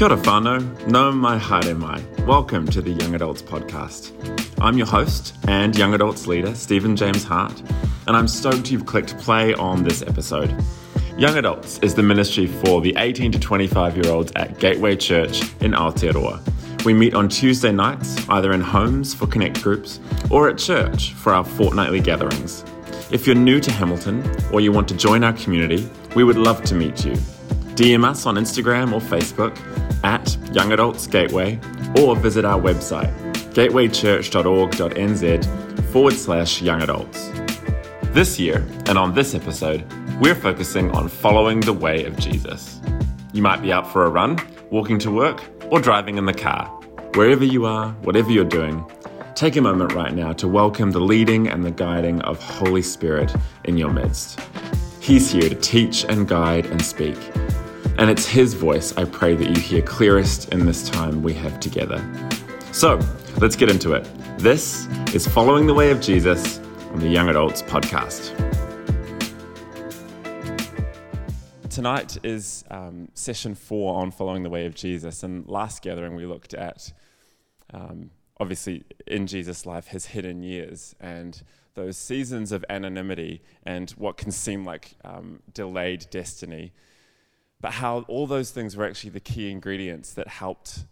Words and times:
Kia 0.00 0.08
ora 0.08 0.16
whānau, 0.16 0.86
nau 0.88 1.12
mai 1.12 1.36
haere 1.36 1.76
mai. 1.76 2.02
Welcome 2.24 2.66
to 2.68 2.80
the 2.80 2.90
Young 2.90 3.14
Adults 3.14 3.42
Podcast. 3.42 4.12
I'm 4.58 4.78
your 4.78 4.86
host 4.86 5.34
and 5.46 5.76
Young 5.76 5.92
Adults 5.92 6.26
leader, 6.26 6.54
Stephen 6.54 6.96
James 6.96 7.22
Hart, 7.22 7.60
and 8.06 8.16
I'm 8.16 8.26
stoked 8.26 8.70
you've 8.70 8.86
clicked 8.86 9.18
play 9.18 9.52
on 9.52 9.82
this 9.82 10.00
episode. 10.00 10.56
Young 11.18 11.36
Adults 11.36 11.80
is 11.80 11.94
the 11.94 12.02
ministry 12.02 12.46
for 12.46 12.80
the 12.80 12.94
18 12.96 13.30
to 13.32 13.38
25 13.38 13.98
year 13.98 14.10
olds 14.10 14.32
at 14.36 14.58
Gateway 14.58 14.96
Church 14.96 15.42
in 15.60 15.72
Aotearoa. 15.72 16.40
We 16.86 16.94
meet 16.94 17.12
on 17.12 17.28
Tuesday 17.28 17.70
nights, 17.70 18.26
either 18.30 18.54
in 18.54 18.62
homes 18.62 19.12
for 19.12 19.26
connect 19.26 19.62
groups 19.62 20.00
or 20.30 20.48
at 20.48 20.56
church 20.56 21.12
for 21.12 21.34
our 21.34 21.44
fortnightly 21.44 22.00
gatherings. 22.00 22.64
If 23.10 23.26
you're 23.26 23.36
new 23.36 23.60
to 23.60 23.70
Hamilton 23.70 24.24
or 24.50 24.62
you 24.62 24.72
want 24.72 24.88
to 24.88 24.96
join 24.96 25.22
our 25.24 25.34
community, 25.34 25.86
we 26.16 26.24
would 26.24 26.38
love 26.38 26.62
to 26.62 26.74
meet 26.74 27.04
you. 27.04 27.12
DM 27.74 28.04
us 28.04 28.24
on 28.24 28.36
Instagram 28.36 28.94
or 28.94 29.00
Facebook 29.00 29.58
at 30.04 30.36
Young 30.52 30.72
Adults 30.72 31.06
Gateway 31.06 31.58
or 31.98 32.16
visit 32.16 32.44
our 32.44 32.60
website 32.60 33.14
gatewaychurch.org.nz 33.50 35.90
forward 35.90 36.14
slash 36.14 36.62
young 36.62 36.82
adults. 36.82 37.30
This 38.12 38.38
year, 38.38 38.64
and 38.86 38.96
on 38.96 39.14
this 39.14 39.34
episode, 39.34 39.84
we're 40.20 40.34
focusing 40.34 40.90
on 40.92 41.08
following 41.08 41.60
the 41.60 41.72
way 41.72 42.04
of 42.04 42.16
Jesus. 42.16 42.80
You 43.32 43.42
might 43.42 43.62
be 43.62 43.72
out 43.72 43.90
for 43.92 44.04
a 44.04 44.10
run, 44.10 44.38
walking 44.70 44.98
to 45.00 45.10
work, 45.10 45.42
or 45.70 45.80
driving 45.80 46.18
in 46.18 46.26
the 46.26 46.34
car. 46.34 46.66
Wherever 47.14 47.44
you 47.44 47.66
are, 47.66 47.90
whatever 48.02 48.30
you're 48.30 48.44
doing, 48.44 48.84
take 49.34 49.56
a 49.56 49.60
moment 49.60 49.94
right 49.94 50.14
now 50.14 50.32
to 50.34 50.46
welcome 50.46 50.90
the 50.90 51.00
leading 51.00 51.48
and 51.48 51.64
the 51.64 51.70
guiding 51.70 52.20
of 52.22 52.42
Holy 52.42 52.82
Spirit 52.82 53.34
in 53.64 53.76
your 53.76 53.90
midst. 53.90 54.40
He's 55.00 55.30
here 55.30 55.48
to 55.48 55.56
teach 55.56 56.04
and 56.04 56.28
guide 56.28 56.66
and 56.66 56.84
speak. 56.84 57.18
And 57.98 58.08
it's 58.08 58.26
His 58.26 58.54
voice 58.54 58.96
I 58.96 59.04
pray 59.04 59.34
that 59.34 59.48
you 59.48 59.60
hear 59.60 59.82
clearest 59.82 60.52
in 60.52 60.64
this 60.64 60.88
time 60.88 61.22
we 61.22 61.34
have 61.34 61.60
together. 61.60 62.02
So, 62.72 62.98
let's 63.38 63.56
get 63.56 63.68
into 63.68 63.92
it. 63.92 64.08
This 64.38 64.86
is 65.14 65.26
Following 65.26 65.66
the 65.66 65.74
Way 65.74 65.90
of 65.90 66.00
Jesus 66.00 66.58
on 66.92 67.00
the 67.00 67.08
Young 67.08 67.28
Adults 67.28 67.62
Podcast. 67.62 68.36
Tonight 71.68 72.18
is 72.24 72.64
um, 72.70 73.08
session 73.14 73.54
four 73.54 73.96
on 74.00 74.10
following 74.10 74.42
the 74.42 74.50
way 74.50 74.66
of 74.66 74.74
Jesus. 74.74 75.22
And 75.22 75.46
last 75.46 75.82
gathering, 75.82 76.14
we 76.14 76.26
looked 76.26 76.54
at, 76.54 76.92
um, 77.74 78.10
obviously, 78.38 78.84
in 79.06 79.26
Jesus' 79.26 79.66
life, 79.66 79.88
his 79.88 80.06
hidden 80.06 80.42
years 80.42 80.94
and 81.00 81.42
those 81.74 81.96
seasons 81.96 82.52
of 82.52 82.64
anonymity 82.68 83.42
and 83.64 83.90
what 83.92 84.16
can 84.16 84.30
seem 84.30 84.64
like 84.64 84.96
um, 85.04 85.40
delayed 85.52 86.06
destiny. 86.10 86.72
But 87.60 87.72
how 87.74 88.04
all 88.08 88.26
those 88.26 88.50
things 88.50 88.76
were 88.76 88.86
actually 88.86 89.10
the 89.10 89.20
key 89.20 89.50
ingredients 89.50 90.12
that 90.14 90.28
helped 90.28 90.84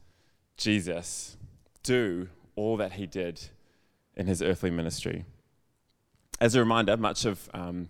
Jesus 0.56 1.36
do 1.82 2.28
all 2.56 2.76
that 2.76 2.94
he 2.94 3.06
did 3.06 3.48
in 4.14 4.26
his 4.26 4.42
earthly 4.42 4.70
ministry. 4.70 5.24
As 6.40 6.54
a 6.54 6.60
reminder, 6.60 6.96
much 6.96 7.24
of 7.24 7.48
um, 7.54 7.88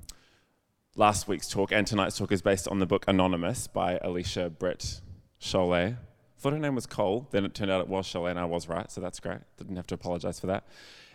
last 0.95 1.27
week's 1.27 1.49
talk 1.49 1.73
and 1.73 1.87
tonight's 1.87 2.17
talk 2.19 2.31
is 2.31 2.43
based 2.43 2.69
on 2.69 2.79
the 2.79 2.87
book 2.87 3.05
Anonymous 3.09 3.67
by 3.67 3.99
Alicia 4.03 4.51
Britt 4.51 5.01
Chole. 5.41 5.97
Thought 6.39 6.53
her 6.53 6.59
name 6.59 6.75
was 6.75 6.87
Cole, 6.87 7.27
then 7.33 7.45
it 7.45 7.55
turned 7.55 7.71
out 7.71 7.81
it 7.81 7.89
was 7.89 8.07
Chole, 8.07 8.31
and 8.31 8.39
I 8.39 8.45
was 8.45 8.69
right, 8.69 8.91
so 8.91 9.01
that's 9.01 9.19
great. 9.19 9.39
Didn't 9.57 9.77
have 9.77 9.87
to 9.89 9.95
apologize 9.95 10.39
for 10.39 10.47
that. 10.47 10.65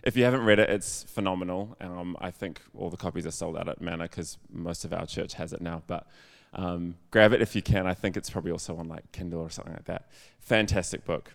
If 0.04 0.18
you 0.18 0.26
haven't 0.26 0.44
read 0.44 0.60
it, 0.60 0.70
it's 0.70 1.04
phenomenal. 1.04 1.78
Um, 1.80 2.18
I 2.20 2.30
think 2.30 2.62
all 2.76 2.90
the 2.90 2.98
copies 2.98 3.26
are 3.26 3.32
sold 3.32 3.58
out 3.58 3.70
at 3.70 3.80
Manna 3.80 4.04
because 4.04 4.38
most 4.52 4.84
of 4.84 4.92
our 4.92 5.06
church 5.06 5.36
has 5.36 5.54
it 5.54 5.62
now. 5.62 5.82
But 5.88 6.08
um, 6.54 6.96
grab 7.12 7.34
it 7.34 7.42
if 7.42 7.56
you 7.56 7.62
can. 7.62 7.88
I 7.88 7.94
think 7.94 8.16
it's 8.16 8.30
probably 8.30 8.52
also 8.52 8.76
on 8.78 8.88
like 8.88 9.12
Kindle 9.12 9.42
or 9.42 9.50
something 9.50 9.74
like 9.74 9.86
that. 9.86 10.10
Fantastic 10.40 11.06
book. 11.06 11.34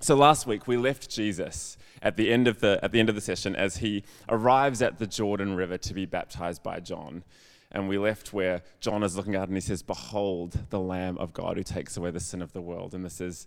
So 0.00 0.14
last 0.14 0.46
week 0.46 0.66
we 0.66 0.76
left 0.76 1.08
Jesus 1.08 1.78
at 2.02 2.16
the 2.16 2.30
end 2.30 2.48
of 2.48 2.60
the 2.60 2.78
at 2.82 2.92
the 2.92 3.00
end 3.00 3.08
of 3.08 3.14
the 3.14 3.20
session 3.20 3.56
as 3.56 3.78
he 3.78 4.04
arrives 4.28 4.82
at 4.82 4.98
the 4.98 5.06
Jordan 5.06 5.56
River 5.56 5.78
to 5.78 5.94
be 5.94 6.04
baptized 6.04 6.62
by 6.62 6.80
John. 6.80 7.24
And 7.70 7.88
we 7.88 7.98
left 7.98 8.32
where 8.32 8.62
John 8.80 9.02
is 9.02 9.16
looking 9.16 9.34
out 9.34 9.48
and 9.48 9.56
he 9.56 9.60
says, 9.60 9.82
Behold 9.82 10.66
the 10.70 10.80
Lamb 10.80 11.18
of 11.18 11.32
God 11.32 11.56
who 11.56 11.62
takes 11.62 11.96
away 11.96 12.10
the 12.10 12.20
sin 12.20 12.42
of 12.42 12.52
the 12.52 12.60
world. 12.60 12.94
And 12.94 13.04
this 13.04 13.20
is 13.20 13.46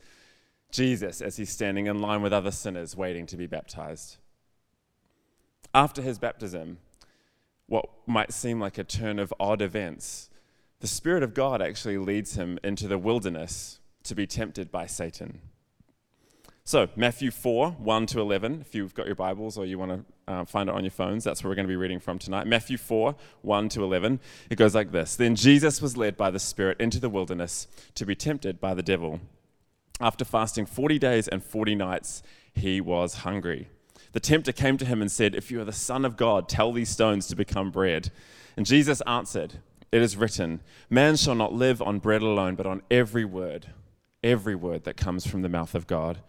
Jesus 0.71 1.21
as 1.21 1.37
he's 1.37 1.49
standing 1.49 1.87
in 1.87 2.01
line 2.01 2.21
with 2.21 2.33
other 2.33 2.51
sinners 2.51 2.95
waiting 2.95 3.25
to 3.27 3.37
be 3.37 3.47
baptized. 3.47 4.17
After 5.73 6.01
his 6.01 6.19
baptism, 6.19 6.79
what 7.67 7.87
might 8.07 8.33
seem 8.33 8.59
like 8.59 8.77
a 8.77 8.83
turn 8.83 9.19
of 9.19 9.33
odd 9.39 9.61
events, 9.61 10.28
the 10.79 10.87
Spirit 10.87 11.23
of 11.23 11.33
God 11.33 11.61
actually 11.61 11.97
leads 11.97 12.35
him 12.35 12.57
into 12.63 12.87
the 12.87 12.97
wilderness 12.97 13.79
to 14.03 14.15
be 14.15 14.25
tempted 14.25 14.71
by 14.71 14.85
Satan. 14.85 15.41
So, 16.63 16.87
Matthew 16.95 17.31
4, 17.31 17.71
1 17.71 18.05
to 18.07 18.21
11, 18.21 18.61
if 18.61 18.75
you've 18.75 18.93
got 18.93 19.07
your 19.07 19.15
Bibles 19.15 19.57
or 19.57 19.65
you 19.65 19.79
want 19.79 20.05
to 20.27 20.31
uh, 20.31 20.45
find 20.45 20.69
it 20.69 20.75
on 20.75 20.83
your 20.83 20.91
phones, 20.91 21.23
that's 21.23 21.43
where 21.43 21.49
we're 21.49 21.55
going 21.55 21.67
to 21.67 21.71
be 21.71 21.75
reading 21.75 21.99
from 21.99 22.19
tonight. 22.19 22.45
Matthew 22.45 22.77
4, 22.77 23.15
1 23.41 23.69
to 23.69 23.83
11, 23.83 24.19
it 24.51 24.55
goes 24.55 24.75
like 24.75 24.91
this 24.91 25.15
Then 25.15 25.35
Jesus 25.35 25.81
was 25.81 25.97
led 25.97 26.15
by 26.15 26.29
the 26.29 26.39
Spirit 26.39 26.79
into 26.79 26.99
the 26.99 27.09
wilderness 27.09 27.67
to 27.95 28.05
be 28.05 28.15
tempted 28.15 28.61
by 28.61 28.73
the 28.73 28.83
devil. 28.83 29.19
After 29.99 30.23
fasting 30.23 30.65
40 30.67 30.99
days 30.99 31.27
and 31.27 31.43
40 31.43 31.75
nights, 31.75 32.23
he 32.53 32.79
was 32.79 33.15
hungry. 33.15 33.67
The 34.11 34.19
tempter 34.19 34.51
came 34.51 34.77
to 34.77 34.85
him 34.85 35.01
and 35.01 35.11
said, 35.11 35.35
If 35.35 35.51
you 35.51 35.59
are 35.61 35.65
the 35.65 35.73
Son 35.73 36.05
of 36.05 36.17
God, 36.17 36.47
tell 36.47 36.71
these 36.71 36.89
stones 36.89 37.27
to 37.27 37.35
become 37.35 37.71
bread. 37.71 38.11
And 38.55 38.65
Jesus 38.65 39.01
answered, 39.01 39.55
It 39.91 40.01
is 40.01 40.17
written, 40.17 40.61
Man 40.89 41.15
shall 41.15 41.35
not 41.35 41.53
live 41.53 41.81
on 41.81 41.99
bread 41.99 42.21
alone, 42.21 42.55
but 42.55 42.67
on 42.67 42.81
every 42.91 43.25
word, 43.25 43.67
every 44.23 44.55
word 44.55 44.83
that 44.83 44.97
comes 44.97 45.25
from 45.25 45.41
the 45.41 45.49
mouth 45.49 45.73
of 45.73 45.87
God. 45.87 46.19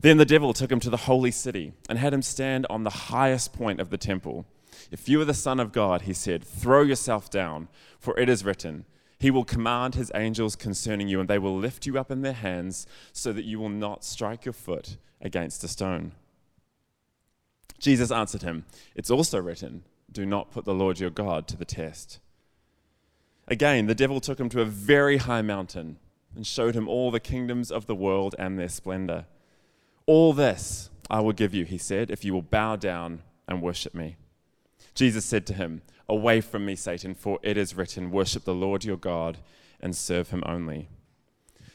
Then 0.00 0.16
the 0.16 0.24
devil 0.24 0.52
took 0.52 0.70
him 0.70 0.80
to 0.80 0.90
the 0.90 0.96
holy 0.98 1.30
city 1.30 1.72
and 1.88 1.98
had 1.98 2.12
him 2.12 2.22
stand 2.22 2.66
on 2.68 2.84
the 2.84 2.90
highest 2.90 3.52
point 3.52 3.80
of 3.80 3.90
the 3.90 3.98
temple. 3.98 4.46
If 4.90 5.08
you 5.08 5.20
are 5.20 5.24
the 5.24 5.34
Son 5.34 5.60
of 5.60 5.72
God, 5.72 6.02
he 6.02 6.12
said, 6.12 6.44
throw 6.44 6.82
yourself 6.82 7.30
down, 7.30 7.68
for 7.98 8.18
it 8.18 8.28
is 8.28 8.44
written, 8.44 8.84
He 9.18 9.30
will 9.30 9.44
command 9.44 9.94
His 9.94 10.12
angels 10.14 10.56
concerning 10.56 11.08
you, 11.08 11.20
and 11.20 11.28
they 11.28 11.38
will 11.38 11.56
lift 11.56 11.86
you 11.86 11.98
up 11.98 12.10
in 12.10 12.22
their 12.22 12.32
hands, 12.34 12.86
so 13.12 13.32
that 13.32 13.44
you 13.44 13.58
will 13.58 13.68
not 13.70 14.04
strike 14.04 14.44
your 14.44 14.52
foot 14.52 14.96
against 15.20 15.64
a 15.64 15.68
stone. 15.68 16.12
Jesus 17.78 18.10
answered 18.10 18.42
him, 18.42 18.64
It's 18.94 19.10
also 19.10 19.40
written, 19.40 19.84
Do 20.10 20.26
not 20.26 20.50
put 20.50 20.64
the 20.64 20.74
Lord 20.74 21.00
your 21.00 21.10
God 21.10 21.46
to 21.48 21.56
the 21.56 21.64
test. 21.64 22.18
Again, 23.48 23.86
the 23.86 23.94
devil 23.94 24.20
took 24.20 24.40
him 24.40 24.48
to 24.50 24.60
a 24.60 24.66
very 24.66 25.18
high 25.18 25.42
mountain 25.42 25.98
and 26.34 26.46
showed 26.46 26.74
him 26.74 26.88
all 26.88 27.10
the 27.10 27.20
kingdoms 27.20 27.70
of 27.70 27.86
the 27.86 27.94
world 27.94 28.34
and 28.38 28.58
their 28.58 28.68
splendor. 28.68 29.26
All 30.06 30.32
this 30.32 30.90
I 31.10 31.20
will 31.20 31.32
give 31.32 31.54
you, 31.54 31.64
he 31.64 31.78
said, 31.78 32.10
if 32.10 32.24
you 32.24 32.32
will 32.32 32.42
bow 32.42 32.76
down 32.76 33.22
and 33.46 33.62
worship 33.62 33.94
me. 33.94 34.16
Jesus 34.94 35.24
said 35.24 35.46
to 35.46 35.54
him, 35.54 35.82
Away 36.08 36.40
from 36.40 36.66
me, 36.66 36.76
Satan, 36.76 37.14
for 37.14 37.38
it 37.42 37.56
is 37.56 37.74
written, 37.74 38.10
Worship 38.10 38.44
the 38.44 38.54
Lord 38.54 38.84
your 38.84 38.96
God 38.96 39.38
and 39.80 39.96
serve 39.96 40.30
him 40.30 40.42
only. 40.46 40.88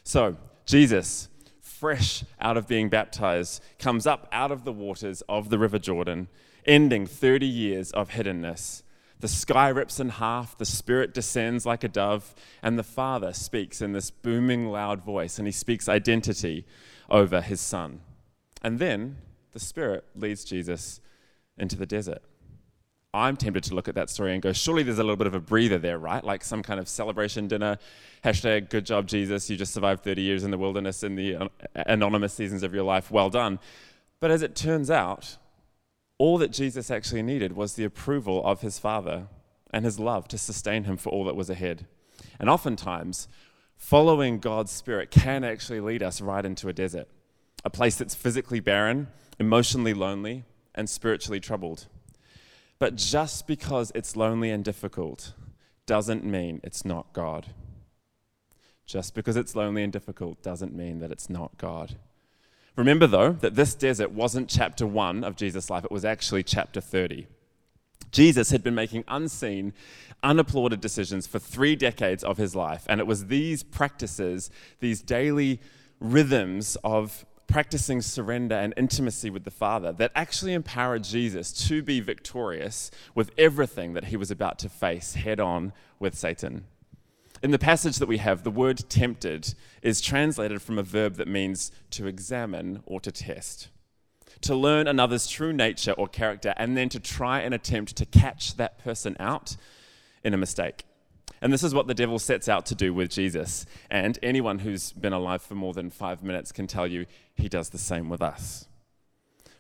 So, 0.04 0.38
Jesus, 0.66 1.30
fresh 1.62 2.24
out 2.40 2.58
of 2.58 2.68
being 2.68 2.90
baptized, 2.90 3.64
comes 3.78 4.06
up 4.06 4.28
out 4.32 4.52
of 4.52 4.66
the 4.66 4.72
waters 4.72 5.22
of 5.30 5.50
the 5.50 5.60
River 5.60 5.80
Jordan, 5.80 6.28
ending 6.66 7.06
30 7.06 7.46
years 7.46 7.92
of 7.92 8.12
hiddenness. 8.12 8.84
The 9.20 9.28
sky 9.28 9.68
rips 9.68 10.00
in 10.00 10.10
half, 10.10 10.58
the 10.58 10.66
Spirit 10.66 11.14
descends 11.14 11.66
like 11.66 11.84
a 11.84 11.90
dove, 11.90 12.34
and 12.64 12.80
the 12.80 12.84
Father 12.84 13.34
speaks 13.34 13.82
in 13.82 13.92
this 13.92 14.12
booming, 14.12 14.68
loud 14.68 15.04
voice, 15.04 15.38
and 15.38 15.48
he 15.48 15.52
speaks 15.52 15.90
identity 15.90 16.66
over 17.10 17.42
his 17.42 17.60
Son. 17.60 18.00
And 18.62 18.80
then 18.80 19.18
the 19.52 19.60
Spirit 19.60 20.06
leads 20.16 20.46
Jesus 20.46 21.02
into 21.58 21.76
the 21.76 21.86
desert. 21.86 22.22
I'm 23.14 23.36
tempted 23.36 23.64
to 23.66 23.76
look 23.76 23.88
at 23.88 23.96
that 23.96 24.10
story 24.10 24.34
and 24.34 24.42
go, 24.42 24.54
surely 24.54 24.84
there's 24.84 25.00
a 25.00 25.04
little 25.04 25.16
bit 25.16 25.28
of 25.28 25.34
a 25.34 25.40
breather 25.40 25.80
there, 25.80 25.98
right? 25.98 26.24
Like 26.24 26.44
some 26.44 26.62
kind 26.62 26.80
of 26.80 26.88
celebration 26.88 27.48
dinner. 27.48 27.78
Hashtag, 28.24 28.70
good 28.70 28.86
job, 28.86 29.08
Jesus. 29.08 29.50
You 29.50 29.58
just 29.58 29.74
survived 29.74 30.04
30 30.04 30.22
years 30.22 30.44
in 30.44 30.52
the 30.52 30.60
wilderness 30.60 31.04
in 31.04 31.16
the 31.16 31.36
uh, 31.36 31.48
anonymous 31.74 32.34
seasons 32.34 32.62
of 32.62 32.74
your 32.74 32.84
life. 32.84 33.10
Well 33.10 33.32
done. 33.32 33.60
But 34.20 34.30
as 34.30 34.44
it 34.44 34.56
turns 34.56 34.92
out, 34.92 35.38
all 36.20 36.38
that 36.38 36.52
Jesus 36.52 36.92
actually 36.92 37.24
needed 37.24 37.54
was 37.54 37.74
the 37.74 37.86
approval 37.86 38.46
of 38.46 38.62
his 38.62 38.78
Father 38.78 39.28
and 39.72 39.86
his 39.86 40.00
love 40.00 40.28
to 40.28 40.38
sustain 40.38 40.84
him 40.84 40.98
for 40.98 41.10
all 41.10 41.26
that 41.26 41.36
was 41.36 41.50
ahead. 41.50 41.88
And 42.40 42.50
oftentimes, 42.50 43.28
following 43.76 44.40
God's 44.40 44.72
Spirit 44.72 45.10
can 45.10 45.44
actually 45.44 45.80
lead 45.80 46.04
us 46.04 46.22
right 46.22 46.46
into 46.46 46.70
a 46.70 46.74
desert 46.74 47.08
a 47.66 47.70
place 47.70 47.98
that's 47.98 48.16
physically 48.16 48.62
barren, 48.62 49.08
emotionally 49.38 49.94
lonely, 49.94 50.46
and 50.74 50.90
spiritually 50.90 51.40
troubled. 51.40 51.88
But 52.78 52.96
just 52.96 53.48
because 53.48 53.92
it's 53.94 54.16
lonely 54.16 54.50
and 54.50 54.64
difficult 54.64 55.34
doesn't 55.86 56.24
mean 56.24 56.62
it's 56.64 56.86
not 56.86 57.12
God. 57.12 57.48
Just 58.86 59.14
because 59.14 59.36
it's 59.36 59.56
lonely 59.56 59.84
and 59.84 59.92
difficult 59.92 60.42
doesn't 60.42 60.74
mean 60.74 61.00
that 61.00 61.12
it's 61.12 61.30
not 61.30 61.58
God. 61.58 61.98
Remember, 62.80 63.08
though, 63.08 63.34
that 63.34 63.56
this 63.56 63.76
desert 63.76 64.14
wasn't 64.14 64.48
chapter 64.48 64.88
one 64.88 65.26
of 65.26 65.36
Jesus' 65.36 65.70
life, 65.70 65.84
it 65.84 65.92
was 65.92 66.06
actually 66.06 66.44
chapter 66.44 66.80
30. 66.80 67.28
Jesus 68.10 68.52
had 68.52 68.64
been 68.64 68.74
making 68.74 69.04
unseen, 69.10 69.74
unapplauded 70.24 70.80
decisions 70.80 71.28
for 71.28 71.40
three 71.40 71.76
decades 71.76 72.24
of 72.24 72.38
his 72.38 72.56
life. 72.56 72.86
And 72.88 73.02
it 73.02 73.06
was 73.06 73.26
these 73.26 73.64
practices, 73.64 74.50
these 74.80 75.02
daily 75.02 75.60
rhythms 76.00 76.78
of 76.82 77.26
practicing 77.48 78.02
surrender 78.02 78.56
and 78.56 78.74
intimacy 78.78 79.30
with 79.30 79.44
the 79.44 79.52
Father 79.52 79.92
that 79.92 80.14
actually 80.16 80.54
empowered 80.54 81.04
Jesus 81.04 81.52
to 81.68 81.84
be 81.84 82.00
victorious 82.00 82.92
with 83.14 83.32
everything 83.38 83.92
that 83.92 84.06
he 84.06 84.16
was 84.16 84.32
about 84.32 84.58
to 84.60 84.70
face 84.70 85.16
head 85.16 85.42
on 85.42 85.74
with 86.00 86.18
Satan. 86.18 86.64
In 87.42 87.52
the 87.52 87.60
passage 87.60 87.98
that 87.98 88.08
we 88.08 88.18
have, 88.18 88.44
the 88.44 88.52
word 88.52 88.90
tempted 88.90 89.54
is 89.82 90.02
translated 90.02 90.62
from 90.62 90.78
a 90.78 90.84
verb 90.84 91.16
that 91.16 91.28
means 91.28 91.72
to 91.92 92.08
examine 92.08 92.84
or 92.86 93.00
to 93.00 93.12
test 93.12 93.70
to 94.42 94.56
learn 94.56 94.88
another's 94.88 95.28
true 95.28 95.54
nature 95.54 95.92
or 95.94 96.08
character, 96.08 96.54
and 96.58 96.78
then 96.78 96.90
to 96.90 97.00
try 97.00 97.42
and 97.42 97.54
attempt 97.54 97.96
to 97.98 98.06
catch 98.06 98.56
that 98.56 98.78
person 98.80 99.16
out 99.20 99.58
in 100.24 100.34
a 100.34 100.38
mistake. 100.38 100.86
And 101.42 101.54
this 101.54 101.64
is 101.64 101.74
what 101.74 101.88
the 101.88 101.94
devil 101.94 102.20
sets 102.20 102.50
out 102.50 102.66
to 102.68 102.76
do 102.76 102.94
with 102.94 103.10
Jesus. 103.10 103.66
And 103.90 104.20
anyone 104.22 104.60
who's 104.60 104.92
been 104.92 105.14
alive 105.14 105.42
for 105.42 105.56
more 105.56 105.74
than 105.74 105.90
five 105.90 106.22
minutes 106.24 106.52
can 106.52 106.68
tell 106.68 106.88
you 106.88 107.06
he 107.36 107.48
does 107.48 107.70
the 107.70 107.78
same 107.78 108.10
with 108.10 108.22
us. 108.22 108.68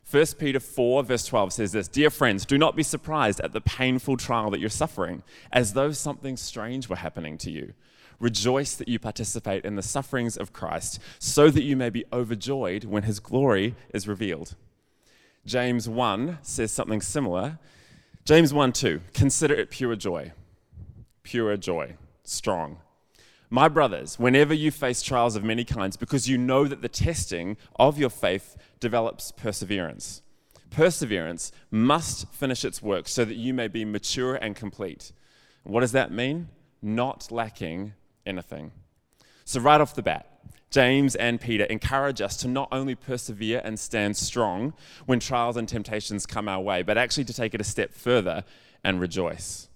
1 0.09 0.25
Peter 0.39 0.59
4, 0.59 1.03
verse 1.03 1.25
12 1.25 1.53
says 1.53 1.71
this 1.71 1.87
Dear 1.87 2.09
friends, 2.09 2.43
do 2.43 2.57
not 2.57 2.75
be 2.75 2.81
surprised 2.81 3.39
at 3.41 3.53
the 3.53 3.61
painful 3.61 4.17
trial 4.17 4.49
that 4.49 4.59
you're 4.59 4.69
suffering, 4.69 5.21
as 5.51 5.73
though 5.73 5.91
something 5.91 6.35
strange 6.35 6.89
were 6.89 6.95
happening 6.95 7.37
to 7.37 7.51
you. 7.51 7.73
Rejoice 8.19 8.75
that 8.75 8.87
you 8.87 8.97
participate 8.97 9.65
in 9.65 9.75
the 9.75 9.83
sufferings 9.83 10.35
of 10.35 10.51
Christ, 10.51 10.99
so 11.19 11.51
that 11.51 11.63
you 11.63 11.77
may 11.77 11.91
be 11.91 12.05
overjoyed 12.11 12.85
when 12.85 13.03
his 13.03 13.19
glory 13.19 13.75
is 13.93 14.07
revealed. 14.07 14.55
James 15.45 15.87
1 15.87 16.39
says 16.41 16.71
something 16.71 17.01
similar. 17.01 17.59
James 18.25 18.51
1 18.51 18.73
2, 18.73 19.01
consider 19.13 19.53
it 19.53 19.69
pure 19.69 19.95
joy. 19.95 20.31
Pure 21.21 21.57
joy, 21.57 21.95
strong. 22.23 22.79
My 23.49 23.67
brothers, 23.67 24.19
whenever 24.19 24.53
you 24.53 24.69
face 24.69 25.01
trials 25.01 25.35
of 25.35 25.43
many 25.43 25.63
kinds, 25.65 25.97
because 25.97 26.29
you 26.29 26.37
know 26.37 26.65
that 26.65 26.83
the 26.83 26.89
testing 26.89 27.57
of 27.77 27.97
your 27.97 28.11
faith 28.11 28.55
develops 28.79 29.31
perseverance. 29.31 30.21
Perseverance 30.69 31.51
must 31.71 32.31
finish 32.31 32.63
its 32.63 32.81
work 32.81 33.07
so 33.07 33.25
that 33.25 33.37
you 33.37 33.53
may 33.55 33.67
be 33.67 33.85
mature 33.85 34.35
and 34.35 34.55
complete. 34.55 35.11
What 35.63 35.81
does 35.81 35.93
that 35.93 36.11
mean? 36.11 36.49
Not 36.81 37.31
lacking 37.31 37.93
anything. 38.23 38.71
So, 39.45 39.59
right 39.59 39.81
off 39.81 39.95
the 39.95 40.03
bat, 40.03 40.27
James 40.69 41.15
and 41.15 41.41
Peter 41.41 41.63
encourage 41.63 42.21
us 42.21 42.37
to 42.37 42.47
not 42.47 42.69
only 42.71 42.93
persevere 42.93 43.61
and 43.63 43.79
stand 43.79 44.15
strong 44.15 44.73
when 45.07 45.19
trials 45.19 45.57
and 45.57 45.67
temptations 45.67 46.27
come 46.27 46.47
our 46.47 46.61
way, 46.61 46.83
but 46.83 46.99
actually 46.99 47.25
to 47.25 47.33
take 47.33 47.55
it 47.55 47.61
a 47.61 47.63
step 47.63 47.95
further 47.95 48.43
and 48.83 49.01
rejoice. 49.01 49.69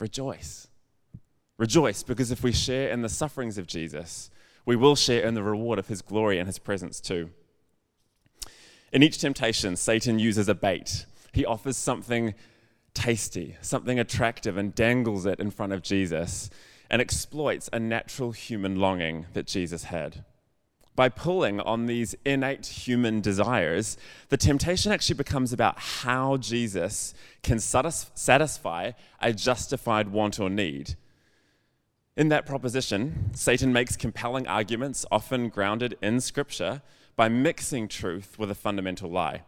Rejoice. 0.00 0.66
Rejoice, 1.60 2.02
because 2.02 2.30
if 2.30 2.42
we 2.42 2.52
share 2.52 2.88
in 2.88 3.02
the 3.02 3.08
sufferings 3.10 3.58
of 3.58 3.66
Jesus, 3.66 4.30
we 4.64 4.76
will 4.76 4.96
share 4.96 5.22
in 5.22 5.34
the 5.34 5.42
reward 5.42 5.78
of 5.78 5.88
his 5.88 6.00
glory 6.00 6.38
and 6.38 6.46
his 6.46 6.58
presence 6.58 7.02
too. 7.02 7.28
In 8.94 9.02
each 9.02 9.18
temptation, 9.18 9.76
Satan 9.76 10.18
uses 10.18 10.48
a 10.48 10.54
bait. 10.54 11.04
He 11.34 11.44
offers 11.44 11.76
something 11.76 12.32
tasty, 12.94 13.56
something 13.60 14.00
attractive, 14.00 14.56
and 14.56 14.74
dangles 14.74 15.26
it 15.26 15.38
in 15.38 15.50
front 15.50 15.74
of 15.74 15.82
Jesus 15.82 16.48
and 16.88 17.02
exploits 17.02 17.68
a 17.74 17.78
natural 17.78 18.32
human 18.32 18.76
longing 18.76 19.26
that 19.34 19.46
Jesus 19.46 19.84
had. 19.84 20.24
By 20.96 21.10
pulling 21.10 21.60
on 21.60 21.84
these 21.84 22.14
innate 22.24 22.64
human 22.64 23.20
desires, 23.20 23.98
the 24.30 24.38
temptation 24.38 24.92
actually 24.92 25.16
becomes 25.16 25.52
about 25.52 25.78
how 25.78 26.38
Jesus 26.38 27.12
can 27.42 27.58
satisfy 27.60 28.92
a 29.20 29.32
justified 29.34 30.08
want 30.08 30.40
or 30.40 30.48
need. 30.48 30.96
In 32.20 32.28
that 32.28 32.44
proposition, 32.44 33.30
Satan 33.32 33.72
makes 33.72 33.96
compelling 33.96 34.46
arguments, 34.46 35.06
often 35.10 35.48
grounded 35.48 35.96
in 36.02 36.20
Scripture, 36.20 36.82
by 37.16 37.30
mixing 37.30 37.88
truth 37.88 38.38
with 38.38 38.50
a 38.50 38.54
fundamental 38.54 39.10
lie. 39.10 39.44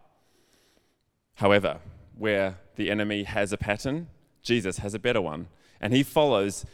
However, 1.34 1.80
where 2.16 2.60
the 2.76 2.90
enemy 2.90 3.24
has 3.24 3.52
a 3.52 3.58
pattern, 3.58 4.08
Jesus 4.42 4.78
has 4.78 4.94
a 4.94 4.98
better 4.98 5.20
one, 5.20 5.48
and 5.82 5.92
he 5.92 6.02
follows 6.02 6.64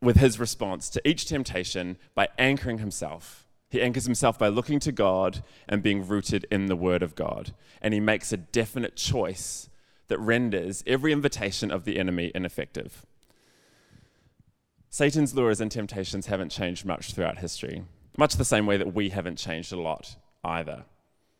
with 0.00 0.16
his 0.16 0.40
response 0.40 0.90
to 0.90 1.08
each 1.08 1.26
temptation 1.26 1.96
by 2.16 2.26
anchoring 2.40 2.78
himself. 2.78 3.46
He 3.70 3.80
anchors 3.80 4.04
himself 4.04 4.40
by 4.40 4.48
looking 4.48 4.80
to 4.80 4.90
God 4.90 5.44
and 5.68 5.80
being 5.80 6.08
rooted 6.08 6.44
in 6.50 6.66
the 6.66 6.74
Word 6.74 7.04
of 7.04 7.14
God. 7.14 7.54
And 7.80 7.94
he 7.94 8.00
makes 8.00 8.32
a 8.32 8.36
definite 8.36 8.96
choice 8.96 9.68
that 10.08 10.18
renders 10.18 10.82
every 10.88 11.12
invitation 11.12 11.70
of 11.70 11.84
the 11.84 12.00
enemy 12.00 12.32
ineffective. 12.34 13.06
Satan's 14.96 15.34
lures 15.34 15.60
and 15.60 15.70
temptations 15.70 16.28
haven't 16.28 16.48
changed 16.48 16.86
much 16.86 17.12
throughout 17.12 17.36
history, 17.36 17.84
much 18.16 18.36
the 18.36 18.46
same 18.46 18.64
way 18.64 18.78
that 18.78 18.94
we 18.94 19.10
haven't 19.10 19.36
changed 19.36 19.70
a 19.70 19.78
lot 19.78 20.16
either. 20.42 20.86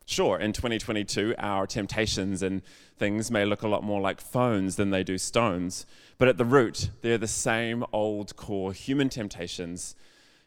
Sure, 0.05 0.37
in 0.37 0.53
2022, 0.53 1.33
our 1.39 1.65
temptations 1.65 2.43
and 2.43 2.61
things 2.99 3.31
may 3.31 3.45
look 3.45 3.63
a 3.63 3.67
lot 3.67 3.83
more 3.83 3.99
like 3.99 4.21
phones 4.21 4.75
than 4.75 4.91
they 4.91 5.03
do 5.03 5.17
stones, 5.17 5.87
but 6.19 6.27
at 6.27 6.37
the 6.37 6.45
root, 6.45 6.91
they're 7.01 7.17
the 7.17 7.27
same 7.27 7.83
old 7.91 8.35
core 8.35 8.73
human 8.73 9.09
temptations 9.09 9.95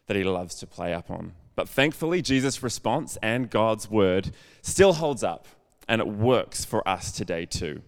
that 0.06 0.16
he 0.16 0.22
loves 0.22 0.54
to 0.54 0.66
play 0.68 0.94
up 0.94 1.10
on. 1.10 1.32
But 1.56 1.68
thankfully, 1.68 2.22
Jesus' 2.22 2.62
response 2.62 3.18
and 3.20 3.50
God's 3.50 3.90
word 3.90 4.30
still 4.62 4.92
holds 4.92 5.24
up, 5.24 5.48
and 5.88 6.00
it 6.00 6.06
works 6.06 6.64
for 6.64 6.86
us 6.88 7.10
today 7.10 7.44
too. 7.44 7.82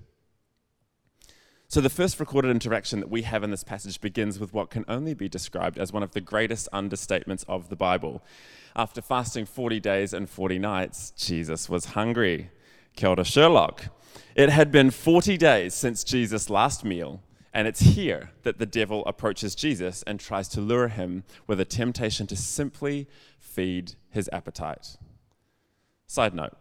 So, 1.72 1.80
the 1.80 1.88
first 1.88 2.20
recorded 2.20 2.50
interaction 2.50 3.00
that 3.00 3.08
we 3.08 3.22
have 3.22 3.42
in 3.42 3.50
this 3.50 3.64
passage 3.64 3.98
begins 3.98 4.38
with 4.38 4.52
what 4.52 4.68
can 4.68 4.84
only 4.88 5.14
be 5.14 5.26
described 5.26 5.78
as 5.78 5.90
one 5.90 6.02
of 6.02 6.10
the 6.10 6.20
greatest 6.20 6.68
understatements 6.70 7.46
of 7.48 7.70
the 7.70 7.76
Bible. 7.76 8.22
After 8.76 9.00
fasting 9.00 9.46
40 9.46 9.80
days 9.80 10.12
and 10.12 10.28
40 10.28 10.58
nights, 10.58 11.14
Jesus 11.16 11.70
was 11.70 11.96
hungry. 11.96 12.50
Kia 12.94 13.24
Sherlock. 13.24 13.86
It 14.34 14.50
had 14.50 14.70
been 14.70 14.90
40 14.90 15.38
days 15.38 15.72
since 15.72 16.04
Jesus' 16.04 16.50
last 16.50 16.84
meal, 16.84 17.22
and 17.54 17.66
it's 17.66 17.80
here 17.80 18.32
that 18.42 18.58
the 18.58 18.66
devil 18.66 19.02
approaches 19.06 19.54
Jesus 19.54 20.02
and 20.02 20.20
tries 20.20 20.48
to 20.48 20.60
lure 20.60 20.88
him 20.88 21.24
with 21.46 21.58
a 21.58 21.64
temptation 21.64 22.26
to 22.26 22.36
simply 22.36 23.08
feed 23.38 23.94
his 24.10 24.28
appetite. 24.30 24.98
Side 26.06 26.34
note 26.34 26.52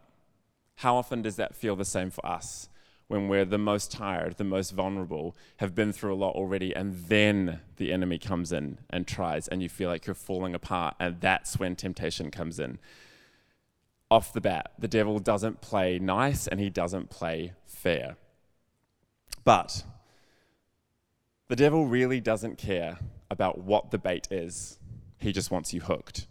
how 0.76 0.96
often 0.96 1.22
does 1.22 1.36
that 1.36 1.54
feel 1.54 1.76
the 1.76 1.84
same 1.84 2.12
for 2.12 2.26
us? 2.26 2.70
When 3.12 3.28
we're 3.28 3.44
the 3.44 3.58
most 3.58 3.92
tired, 3.92 4.38
the 4.38 4.44
most 4.46 4.72
vulnerable, 4.72 5.36
have 5.58 5.76
been 5.76 5.92
through 5.92 6.14
a 6.14 6.16
lot 6.16 6.34
already, 6.34 6.74
and 6.74 6.96
then 7.10 7.60
the 7.76 7.92
enemy 7.92 8.18
comes 8.18 8.54
in 8.54 8.78
and 8.90 9.06
tries, 9.06 9.50
and 9.50 9.62
you 9.62 9.68
feel 9.68 9.90
like 9.90 10.08
you're 10.08 10.14
falling 10.14 10.56
apart, 10.56 10.96
and 10.98 11.20
that's 11.20 11.60
when 11.60 11.76
temptation 11.76 12.32
comes 12.32 12.58
in. 12.58 12.80
Off 14.10 14.32
the 14.32 14.40
bat, 14.40 14.72
the 14.80 14.88
devil 14.88 15.20
doesn't 15.20 15.60
play 15.60 16.00
nice 16.00 16.48
and 16.48 16.60
he 16.60 16.70
doesn't 16.70 17.10
play 17.10 17.54
fair. 17.66 18.16
But 19.44 19.84
the 21.50 21.56
devil 21.56 21.88
really 21.88 22.22
doesn't 22.22 22.58
care 22.58 22.98
about 23.30 23.60
what 23.60 23.92
the 23.92 23.98
bait 23.98 24.28
is, 24.32 24.80
he 25.18 25.32
just 25.34 25.52
wants 25.52 25.74
you 25.74 25.82
hooked. 25.82 26.28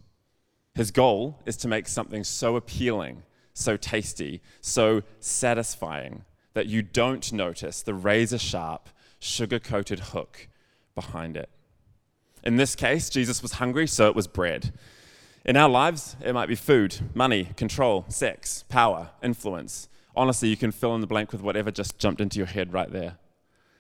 His 0.74 0.90
goal 0.90 1.40
is 1.44 1.56
to 1.58 1.68
make 1.68 1.88
something 1.88 2.24
so 2.24 2.56
appealing, 2.56 3.22
so 3.52 3.76
tasty, 3.76 4.40
so 4.60 5.02
satisfying 5.18 6.24
that 6.60 6.66
you 6.66 6.82
don't 6.82 7.32
notice 7.32 7.80
the 7.80 7.94
razor 7.94 8.36
sharp, 8.36 8.90
sugar 9.18 9.58
coated 9.58 9.98
hook 9.98 10.46
behind 10.94 11.34
it. 11.34 11.48
In 12.44 12.56
this 12.56 12.74
case, 12.74 13.08
Jesus 13.08 13.40
was 13.40 13.52
hungry, 13.52 13.86
so 13.86 14.08
it 14.08 14.14
was 14.14 14.26
bread. 14.26 14.74
In 15.42 15.56
our 15.56 15.70
lives, 15.70 16.16
it 16.22 16.34
might 16.34 16.50
be 16.50 16.54
food, 16.54 16.98
money, 17.14 17.48
control, 17.56 18.04
sex, 18.08 18.62
power, 18.68 19.08
influence. 19.22 19.88
Honestly, 20.14 20.50
you 20.50 20.56
can 20.58 20.70
fill 20.70 20.94
in 20.94 21.00
the 21.00 21.06
blank 21.06 21.32
with 21.32 21.40
whatever 21.40 21.70
just 21.70 21.98
jumped 21.98 22.20
into 22.20 22.36
your 22.36 22.46
head 22.46 22.74
right 22.74 22.92
there. 22.92 23.16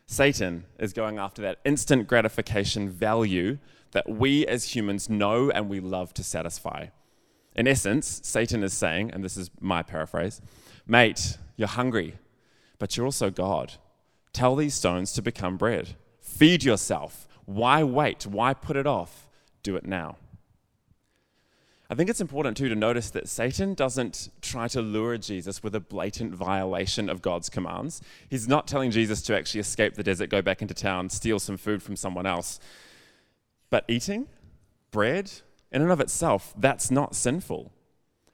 Satan 0.06 0.64
is 0.78 0.94
going 0.94 1.18
after 1.18 1.42
that 1.42 1.58
instant 1.66 2.08
gratification 2.08 2.88
value 2.88 3.58
that 3.90 4.08
we 4.08 4.46
as 4.46 4.74
humans 4.74 5.10
know 5.10 5.50
and 5.50 5.68
we 5.68 5.80
love 5.80 6.14
to 6.14 6.24
satisfy. 6.24 6.86
In 7.54 7.68
essence, 7.68 8.22
Satan 8.24 8.62
is 8.62 8.72
saying, 8.72 9.10
and 9.10 9.22
this 9.22 9.36
is 9.36 9.50
my 9.60 9.82
paraphrase, 9.82 10.40
mate, 10.86 11.36
you're 11.58 11.68
hungry 11.68 12.14
but 12.80 12.96
you're 12.96 13.06
also 13.06 13.30
God. 13.30 13.74
Tell 14.32 14.56
these 14.56 14.74
stones 14.74 15.12
to 15.12 15.22
become 15.22 15.56
bread. 15.56 15.94
Feed 16.20 16.64
yourself. 16.64 17.28
Why 17.44 17.84
wait? 17.84 18.26
Why 18.26 18.54
put 18.54 18.76
it 18.76 18.86
off? 18.86 19.28
Do 19.62 19.76
it 19.76 19.86
now. 19.86 20.16
I 21.88 21.96
think 21.96 22.08
it's 22.08 22.20
important 22.20 22.56
too 22.56 22.68
to 22.68 22.76
notice 22.76 23.10
that 23.10 23.28
Satan 23.28 23.74
doesn't 23.74 24.30
try 24.40 24.68
to 24.68 24.80
lure 24.80 25.18
Jesus 25.18 25.60
with 25.62 25.74
a 25.74 25.80
blatant 25.80 26.32
violation 26.32 27.10
of 27.10 27.20
God's 27.20 27.50
commands. 27.50 28.00
He's 28.28 28.46
not 28.46 28.68
telling 28.68 28.92
Jesus 28.92 29.20
to 29.22 29.36
actually 29.36 29.60
escape 29.60 29.94
the 29.94 30.04
desert, 30.04 30.30
go 30.30 30.40
back 30.40 30.62
into 30.62 30.72
town, 30.72 31.10
steal 31.10 31.40
some 31.40 31.56
food 31.56 31.82
from 31.82 31.96
someone 31.96 32.26
else. 32.26 32.60
But 33.70 33.84
eating 33.88 34.28
bread, 34.92 35.32
in 35.72 35.82
and 35.82 35.90
of 35.90 36.00
itself, 36.00 36.54
that's 36.56 36.92
not 36.92 37.16
sinful. 37.16 37.72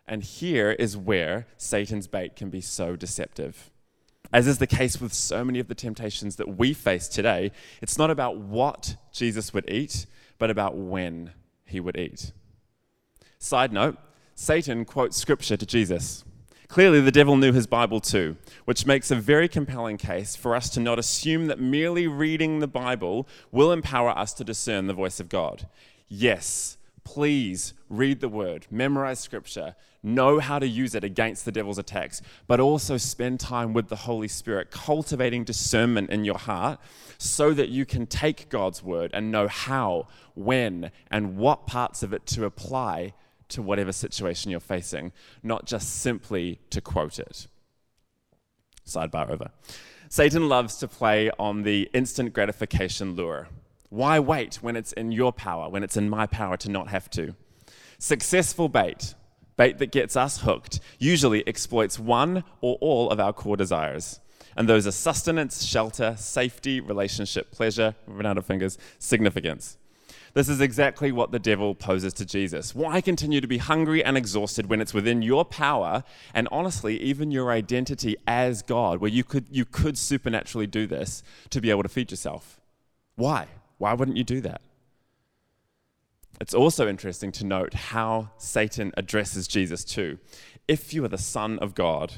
And 0.07 0.23
here 0.23 0.73
is 0.73 0.97
where 0.97 1.47
Satan's 1.57 2.07
bait 2.07 2.37
can 2.37 2.51
be 2.51 2.61
so 2.61 2.95
deceptive. 2.95 3.71
As 4.33 4.47
is 4.47 4.59
the 4.59 4.67
case 4.67 5.01
with 5.01 5.13
so 5.13 5.45
many 5.45 5.59
of 5.59 5.69
the 5.69 5.75
temptations 5.75 6.37
that 6.37 6.57
we 6.57 6.73
face 6.73 7.09
today, 7.09 7.53
it's 7.81 7.99
not 7.99 8.11
about 8.11 8.37
what 8.39 8.97
Jesus 9.13 9.55
would 9.55 9.71
eat, 9.71 10.07
but 10.39 10.51
about 10.51 10.77
when 10.77 11.33
he 11.65 11.81
would 11.81 11.97
eat. 11.97 12.33
Side 13.39 13.73
note 13.73 13.97
Satan 14.35 14.85
quotes 14.85 15.17
scripture 15.17 15.57
to 15.57 15.67
Jesus. 15.67 16.25
Clearly, 16.69 17.01
the 17.01 17.13
devil 17.13 17.37
knew 17.37 17.53
his 17.53 17.67
Bible 17.67 18.01
too, 18.01 18.37
which 18.65 18.87
makes 18.87 19.11
a 19.11 19.17
very 19.17 19.49
compelling 19.49 19.97
case 19.97 20.35
for 20.35 20.55
us 20.55 20.69
to 20.71 20.81
not 20.81 20.99
assume 20.99 21.47
that 21.47 21.61
merely 21.61 22.07
reading 22.07 22.59
the 22.59 22.67
Bible 22.67 23.29
will 23.53 23.71
empower 23.71 24.11
us 24.11 24.33
to 24.35 24.45
discern 24.45 24.87
the 24.87 24.93
voice 24.93 25.21
of 25.21 25.29
God. 25.29 25.69
Yes, 26.09 26.77
please 27.07 27.73
read 27.89 28.21
the 28.21 28.29
word, 28.29 28.67
memorize 28.69 29.21
scripture, 29.21 29.77
know 30.03 30.41
how 30.41 30.59
to 30.59 30.67
use 30.67 30.93
it 30.93 31.05
against 31.05 31.45
the 31.45 31.53
devil's 31.53 31.79
attacks, 31.79 32.21
but 32.49 32.59
also 32.59 32.97
spend 32.97 33.39
time 33.39 33.73
with 33.73 33.89
the 33.89 33.95
Holy 33.95 34.27
Spirit, 34.27 34.73
cultivating 34.73 35.45
discernment 35.45 36.11
in 36.11 36.25
your 36.25 36.37
heart 36.37 36.81
so 37.17 37.55
that 37.55 37.69
you 37.69 37.87
can 37.87 38.07
take 38.07 38.49
God's 38.49 38.83
word 38.83 39.13
and 39.15 39.31
know 39.31 39.47
how, 39.47 40.09
when, 40.35 40.91
and 41.09 41.37
what 41.37 41.65
parts 41.69 42.03
of 42.03 42.13
it 42.13 42.27
to 42.27 42.45
apply 42.45 43.15
to 43.51 43.63
whatever 43.63 43.93
situation 43.93 44.51
you're 44.51 44.59
facing, 44.59 45.13
not 45.45 45.65
just 45.65 46.01
simply 46.01 46.59
to 46.71 46.81
quote 46.81 47.21
it. 47.21 47.47
Sidebar 48.85 49.31
over. 49.31 49.53
Satan 50.09 50.49
loves 50.49 50.77
to 50.79 50.89
play 50.89 51.31
on 51.39 51.63
the 51.63 51.89
instant 51.95 52.33
gratification 52.33 53.15
lure. 53.15 53.47
Why 53.97 54.21
wait 54.21 54.57
when 54.57 54.77
it's 54.77 54.93
in 54.93 55.11
your 55.11 55.33
power, 55.33 55.71
when 55.71 55.83
it's 55.83 55.97
in 55.97 56.11
my 56.11 56.27
power 56.27 56.59
to 56.59 56.71
not 56.71 56.89
have 56.89 57.09
to? 57.13 57.35
Successful 57.99 58.69
bait, 58.69 59.15
bait 59.57 59.79
that 59.79 59.91
gets 59.91 60.19
us 60.19 60.43
hooked, 60.43 60.81
usually 60.99 61.43
exploits 61.49 61.99
one 61.99 62.45
or 62.61 62.77
all 62.83 63.09
of 63.09 63.19
our 63.19 63.33
core 63.33 63.57
desires. 63.57 64.21
And 64.55 64.69
those 64.69 64.87
are 64.87 64.93
sustenance, 64.93 65.65
shelter, 65.65 66.15
safety, 66.19 66.79
relationship, 66.79 67.53
pleasure, 67.53 67.95
run 68.07 68.27
out 68.27 68.37
of 68.37 68.45
fingers, 68.45 68.77
significance. 68.99 69.79
This 70.35 70.51
is 70.51 70.61
exactly 70.61 71.11
what 71.11 71.33
the 71.33 71.39
devil 71.39 71.75
poses 71.75 72.13
to 72.15 72.27
Jesus. 72.27 72.75
Why 72.75 73.01
continue 73.01 73.41
to 73.41 73.47
be 73.47 73.57
hungry 73.57 74.05
and 74.05 74.19
exhausted 74.19 74.67
when 74.67 74.83
it's 74.83 74.93
within 74.93 75.23
your 75.23 75.47
power 75.47 76.05
and 76.35 76.49
honestly, 76.53 77.01
even 77.01 77.31
your 77.31 77.51
identity 77.51 78.15
as 78.27 78.61
God, 78.61 79.01
where 79.01 79.11
you 79.11 79.25
could, 79.25 79.47
you 79.51 79.65
could 79.65 79.97
supernaturally 79.97 80.67
do 80.67 80.87
this 80.87 81.23
to 81.49 81.63
be 81.63 81.71
able 81.71 81.83
to 81.83 81.89
feed 81.89 82.11
yourself? 82.11 82.61
Why? 83.15 83.47
Why 83.79 83.93
wouldn't 83.93 84.17
you 84.17 84.25
do 84.25 84.41
that? 84.43 84.61
It's 86.41 86.55
also 86.55 86.87
interesting 86.89 87.33
to 87.33 87.47
note 87.47 87.75
how 87.75 88.31
Satan 88.37 88.93
addresses 88.97 89.49
Jesus 89.49 89.85
too. 89.85 90.19
If 90.69 90.93
you 90.93 91.05
are 91.05 91.09
the 91.09 91.19
Son 91.19 91.59
of 91.61 91.75
God, 91.75 92.15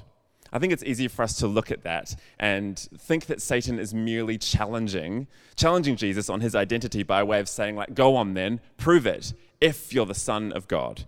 I 0.52 0.58
think 0.58 0.72
it's 0.72 0.82
easy 0.82 1.08
for 1.08 1.22
us 1.22 1.34
to 1.36 1.46
look 1.46 1.70
at 1.70 1.82
that 1.82 2.16
and 2.38 2.78
think 2.78 3.26
that 3.26 3.42
Satan 3.42 3.78
is 3.78 3.92
merely 3.92 4.38
challenging, 4.38 5.26
challenging 5.56 5.94
Jesus 5.94 6.28
on 6.28 6.40
his 6.40 6.54
identity 6.54 7.02
by 7.02 7.22
way 7.22 7.38
of 7.38 7.48
saying, 7.48 7.76
like, 7.76 7.94
go 7.94 8.16
on 8.16 8.34
then, 8.34 8.60
prove 8.76 9.06
it, 9.06 9.34
if 9.60 9.92
you're 9.92 10.06
the 10.06 10.14
Son 10.14 10.52
of 10.52 10.66
God. 10.66 11.06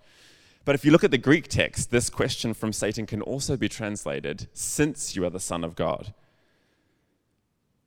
But 0.64 0.74
if 0.74 0.84
you 0.84 0.92
look 0.92 1.04
at 1.04 1.10
the 1.10 1.18
Greek 1.18 1.48
text, 1.48 1.90
this 1.90 2.10
question 2.10 2.52
from 2.52 2.72
Satan 2.72 3.06
can 3.06 3.22
also 3.22 3.56
be 3.56 3.68
translated, 3.68 4.46
since 4.52 5.16
you 5.16 5.24
are 5.24 5.30
the 5.30 5.40
Son 5.40 5.64
of 5.64 5.74
God. 5.74 6.12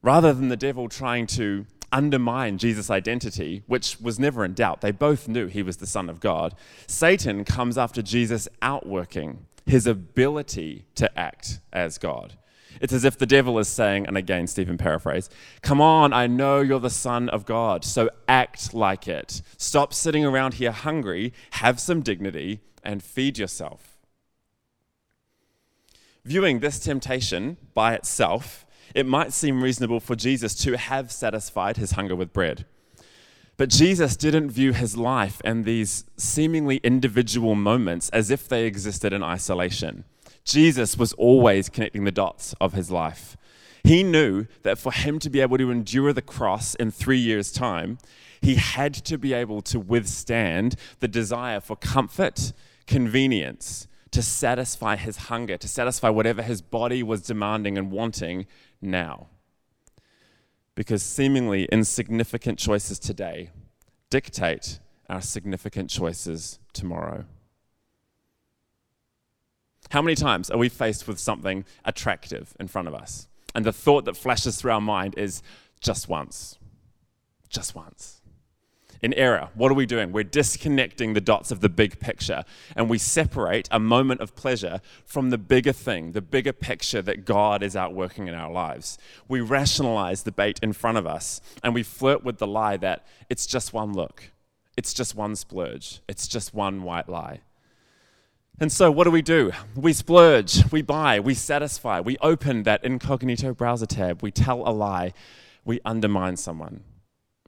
Rather 0.02 0.34
than 0.34 0.50
the 0.50 0.58
devil 0.58 0.90
trying 0.90 1.28
to 1.28 1.66
undermine 1.94 2.58
Jesus' 2.58 2.90
identity, 2.90 3.64
which 3.68 4.02
was 4.02 4.20
never 4.20 4.44
in 4.44 4.54
doubt, 4.54 4.82
they 4.82 4.92
both 4.92 5.30
knew 5.30 5.48
he 5.48 5.64
was 5.64 5.78
the 5.78 5.88
Son 5.88 6.10
of 6.10 6.20
God, 6.20 6.56
Satan 6.88 7.46
comes 7.46 7.78
after 7.78 8.02
Jesus 8.02 8.50
outworking 8.62 9.46
his 9.66 9.88
ability 9.88 10.86
to 10.96 11.18
act 11.18 11.60
as 11.72 11.98
God. 11.98 12.34
It's 12.82 12.92
as 12.92 13.06
if 13.06 13.18
the 13.18 13.26
devil 13.26 13.60
is 13.60 13.68
saying, 13.68 14.08
and 14.08 14.18
again, 14.18 14.48
Stephen 14.48 14.78
paraphrase, 14.78 15.30
come 15.62 15.80
on, 15.80 16.12
I 16.12 16.28
know 16.28 16.60
you're 16.60 16.80
the 16.80 16.90
Son 16.90 17.30
of 17.30 17.46
God, 17.46 17.86
so 17.86 18.10
act 18.28 18.74
like 18.74 19.08
it. 19.08 19.42
Stop 19.58 19.94
sitting 19.94 20.26
around 20.26 20.56
here 20.56 20.72
hungry, 20.72 21.32
have 21.52 21.80
some 21.80 22.02
dignity, 22.02 22.62
and 22.84 23.04
feed 23.04 23.38
yourself. 23.38 23.98
Viewing 26.26 26.60
this 26.60 26.80
temptation 26.80 27.58
by 27.74 27.94
itself, 27.94 28.66
it 28.94 29.06
might 29.06 29.34
seem 29.34 29.64
reasonable 29.64 30.00
for 30.00 30.16
Jesus 30.16 30.56
to 30.56 30.78
have 30.78 31.12
satisfied 31.12 31.78
his 31.78 31.92
hunger 31.92 32.16
with 32.16 32.34
bread. 32.34 32.66
But 33.58 33.70
Jesus 33.70 34.16
didn't 34.16 34.50
view 34.50 34.74
his 34.74 34.98
life 34.98 35.40
and 35.46 35.64
these 35.64 36.06
seemingly 36.18 36.78
individual 36.78 37.56
moments 37.56 38.10
as 38.10 38.32
if 38.32 38.48
they 38.48 38.66
existed 38.66 39.14
in 39.14 39.24
isolation. 39.24 40.06
Jesus 40.44 40.98
was 40.98 41.14
always 41.14 41.70
connecting 41.70 42.04
the 42.04 42.12
dots 42.12 42.56
of 42.60 42.74
his 42.74 42.90
life. 42.90 43.38
He 43.84 44.02
knew 44.02 44.48
that 44.64 44.78
for 44.78 44.92
him 44.92 45.20
to 45.20 45.30
be 45.30 45.40
able 45.40 45.58
to 45.58 45.70
endure 45.70 46.14
the 46.14 46.22
cross 46.22 46.74
in 46.76 46.90
three 46.90 47.18
years' 47.18 47.52
time, 47.52 47.98
he 48.42 48.56
had 48.56 48.94
to 48.94 49.18
be 49.18 49.34
able 49.34 49.62
to 49.64 49.80
withstand 49.80 50.76
the 51.00 51.08
desire 51.08 51.60
for 51.60 51.76
comfort, 51.76 52.54
convenience, 52.88 53.88
to 54.14 54.22
satisfy 54.22 54.96
his 54.96 55.18
hunger, 55.18 55.58
to 55.58 55.68
satisfy 55.68 56.10
whatever 56.10 56.42
his 56.42 56.62
body 56.62 57.04
was 57.04 57.22
demanding 57.24 57.78
and 57.78 57.92
wanting 57.92 58.46
now 58.82 59.28
because 60.76 61.04
seemingly 61.04 61.66
insignificant 61.72 62.58
choices 62.58 63.00
today 63.00 63.50
dictate 64.10 64.80
our 65.10 65.22
significant 65.22 65.90
choices 65.90 66.60
tomorrow. 66.74 67.26
How 69.90 70.02
many 70.02 70.16
times 70.16 70.50
are 70.50 70.58
we 70.58 70.70
faced 70.70 71.08
with 71.08 71.20
something 71.20 71.66
attractive 71.86 72.56
in 72.60 72.68
front 72.68 72.88
of 72.88 72.96
us? 72.96 73.28
And 73.54 73.66
the 73.66 73.74
thought 73.74 74.06
that 74.06 74.18
flashes 74.18 74.58
through 74.58 74.72
our 74.72 74.82
mind 74.82 75.16
is 75.18 75.44
just 75.80 76.08
once. 76.08 76.58
Just 77.50 77.76
once 77.76 78.23
in 79.04 79.14
error. 79.16 79.50
What 79.54 79.70
are 79.70 79.76
we 79.76 79.86
doing? 79.86 80.14
We're 80.14 80.24
disconnecting 80.24 81.14
the 81.14 81.22
dots 81.22 81.52
of 81.52 81.60
the 81.60 81.68
big 81.68 82.00
picture 82.00 82.46
and 82.74 82.90
we 82.90 82.98
separate 82.98 83.68
a 83.70 83.80
moment 83.80 84.22
of 84.22 84.34
pleasure 84.34 84.80
from 85.06 85.30
the 85.30 85.38
bigger 85.38 85.74
thing, 85.74 86.14
the 86.14 86.22
bigger 86.22 86.54
picture 86.54 87.02
that 87.02 87.26
God 87.26 87.62
is 87.62 87.76
out 87.76 87.94
working 87.94 88.30
in 88.30 88.34
our 88.34 88.50
lives. 88.50 88.98
We 89.28 89.42
rationalize 89.42 90.24
the 90.24 90.32
bait 90.32 90.58
in 90.64 90.72
front 90.72 90.98
of 90.98 91.06
us 91.06 91.42
and 91.62 91.74
we 91.74 91.84
flirt 91.84 92.24
with 92.24 92.38
the 92.38 92.48
lie 92.48 92.78
that 92.78 93.06
it's 93.30 93.46
just 93.46 93.74
one 93.74 93.92
look, 93.92 94.32
it's 94.78 94.94
just 94.94 95.16
one 95.16 95.36
splurge, 95.36 96.00
it's 96.08 96.26
just 96.26 96.54
one 96.54 96.84
white 96.84 97.10
lie. 97.10 97.42
And 98.60 98.72
so, 98.72 98.92
what 98.92 99.04
do 99.06 99.12
we 99.12 99.24
do? 99.24 99.52
We 99.76 99.94
splurge, 99.94 100.72
we 100.72 100.84
buy, 100.84 101.20
we 101.20 101.34
satisfy, 101.34 102.00
we 102.00 102.18
open 102.22 102.64
that 102.64 102.86
incognito 102.86 103.54
browser 103.54 103.88
tab, 103.88 104.22
we 104.22 104.32
tell 104.32 104.66
a 104.66 104.72
lie, 104.72 105.12
we 105.66 105.82
undermine 105.84 106.38
someone. 106.38 106.84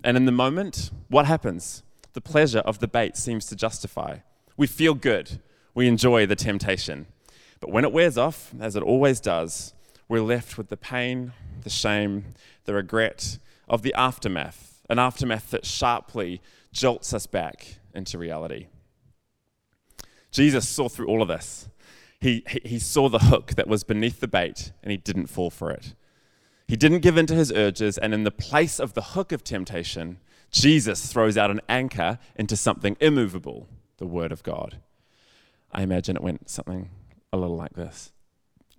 And 0.06 0.16
in 0.16 0.26
the 0.26 0.32
moment, 0.32 0.92
what 1.10 1.26
happens? 1.26 1.82
The 2.14 2.22
pleasure 2.22 2.60
of 2.60 2.78
the 2.78 2.88
bait 2.88 3.18
seems 3.18 3.48
to 3.48 3.56
justify. 3.56 4.20
We 4.56 4.68
feel 4.68 4.94
good. 4.94 5.42
We 5.74 5.88
enjoy 5.88 6.28
the 6.28 6.36
temptation. 6.36 7.08
But 7.60 7.72
when 7.72 7.84
it 7.84 7.92
wears 7.92 8.16
off, 8.16 8.54
as 8.60 8.76
it 8.76 8.84
always 8.84 9.20
does, 9.20 9.74
we're 10.08 10.22
left 10.22 10.60
with 10.60 10.70
the 10.70 10.78
pain, 10.78 11.34
the 11.64 11.72
shame, 11.72 12.36
the 12.66 12.76
regret 12.76 13.40
of 13.68 13.82
the 13.82 13.96
aftermath, 13.96 14.80
an 14.92 15.00
aftermath 15.00 15.50
that 15.50 15.66
sharply 15.66 16.40
jolts 16.72 17.12
us 17.12 17.26
back 17.26 17.80
into 17.96 18.20
reality. 18.20 18.68
Jesus 20.30 20.70
saw 20.70 20.88
through 20.88 21.08
all 21.08 21.24
of 21.24 21.30
this. 21.30 21.68
He, 22.22 22.44
he, 22.48 22.62
he 22.64 22.80
saw 22.80 23.10
the 23.10 23.20
hook 23.20 23.56
that 23.56 23.68
was 23.68 23.84
beneath 23.84 24.20
the 24.20 24.28
bait 24.28 24.72
and 24.84 24.92
he 24.92 24.98
didn't 24.98 25.28
fall 25.28 25.50
for 25.50 25.72
it. 25.72 25.96
He 26.68 26.76
didn't 26.76 27.00
give 27.00 27.18
in 27.18 27.28
to 27.28 27.36
his 27.36 27.52
urges, 27.52 27.98
and 27.98 28.14
in 28.14 28.24
the 28.24 28.32
place 28.32 28.80
of 28.80 28.94
the 28.94 29.02
hook 29.02 29.32
of 29.32 29.44
temptation, 29.44 30.18
Jesus 30.52 31.12
throws 31.12 31.38
out 31.38 31.52
an 31.52 31.62
anchor 31.70 32.18
into 32.36 32.56
something 32.56 32.98
immovable 33.00 33.68
the 33.98 34.08
Word 34.08 34.32
of 34.32 34.44
God. 34.44 34.78
I 35.72 35.84
imagine 35.84 36.16
it 36.16 36.24
went 36.24 36.50
something 36.50 36.90
a 37.32 37.38
little 37.38 37.56
like 37.56 37.74
this 37.74 38.12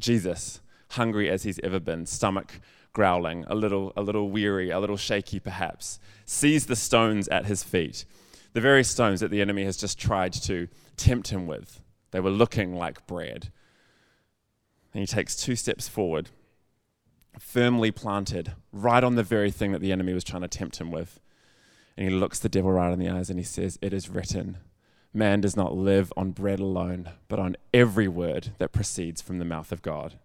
Jesus, 0.01 0.61
hungry 0.91 1.31
as 1.31 1.45
he's 1.45 1.61
ever 1.61 1.81
been, 1.81 2.07
stomach 2.07 2.61
growling, 2.93 3.45
a 3.47 3.55
little, 3.55 3.93
a 3.97 4.03
little 4.03 4.31
weary, 4.31 4.71
a 4.71 4.81
little 4.81 4.97
shaky 4.97 5.39
perhaps, 5.39 6.01
sees 6.25 6.67
the 6.67 6.77
stones 6.77 7.29
at 7.29 7.45
his 7.45 7.63
feet, 7.63 8.07
the 8.53 8.61
very 8.61 8.83
stones 8.83 9.21
that 9.21 9.31
the 9.31 9.43
enemy 9.43 9.65
has 9.65 9.77
just 9.77 9.99
tried 9.99 10.33
to 10.33 10.67
tempt 10.97 11.29
him 11.29 11.47
with. 11.47 11.81
They 12.11 12.21
were 12.21 12.31
looking 12.31 12.75
like 12.75 13.07
bread. 13.07 13.51
And 14.95 15.01
he 15.03 15.07
takes 15.07 15.37
two 15.37 15.57
steps 15.57 15.89
forward 15.89 16.31
firmly 17.39 17.91
planted 17.91 18.53
right 18.73 19.05
on 19.05 19.15
the 19.15 19.23
very 19.23 19.51
thing 19.51 19.73
that 19.73 19.81
the 19.81 19.93
enemy 19.93 20.13
was 20.13 20.25
trying 20.25 20.43
to 20.43 20.49
tempt 20.49 20.81
him 20.81 20.91
with. 20.91 21.21
And 21.97 22.09
he 22.09 22.15
looks 22.15 22.39
the 22.39 22.49
devil 22.49 22.73
right 22.73 22.93
in 22.93 22.99
the 22.99 23.09
eyes 23.09 23.31
and 23.31 23.39
he 23.39 23.45
says, 23.45 23.79
It 23.81 23.93
is 23.93 24.09
written, 24.09 24.59
man 25.17 25.41
does 25.41 25.57
not 25.57 25.75
live 25.75 26.13
on 26.17 26.31
bread 26.31 26.61
alone, 26.61 27.11
but 27.29 27.39
on 27.39 27.57
every 27.73 28.07
word 28.07 28.53
that 28.59 28.73
proceeds 28.73 29.23
from 29.23 29.39
the 29.39 29.45
mouth 29.45 29.73
of 29.73 29.83
God. 29.83 30.19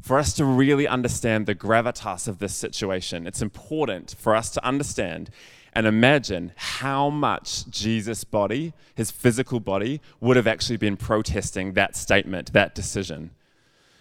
For 0.00 0.16
us 0.16 0.32
to 0.34 0.44
really 0.44 0.86
understand 0.86 1.46
the 1.46 1.56
gravitas 1.56 2.28
of 2.28 2.38
this 2.38 2.54
situation, 2.54 3.26
it's 3.26 3.42
important 3.42 4.14
for 4.16 4.36
us 4.36 4.50
to 4.50 4.64
understand 4.64 5.30
and 5.72 5.86
imagine 5.86 6.52
how 6.56 7.10
much 7.10 7.68
Jesus' 7.68 8.24
body, 8.24 8.72
his 8.94 9.10
physical 9.10 9.60
body, 9.60 10.00
would 10.20 10.36
have 10.36 10.46
actually 10.46 10.76
been 10.76 10.96
protesting 10.96 11.72
that 11.72 11.96
statement, 11.96 12.52
that 12.52 12.74
decision. 12.74 13.30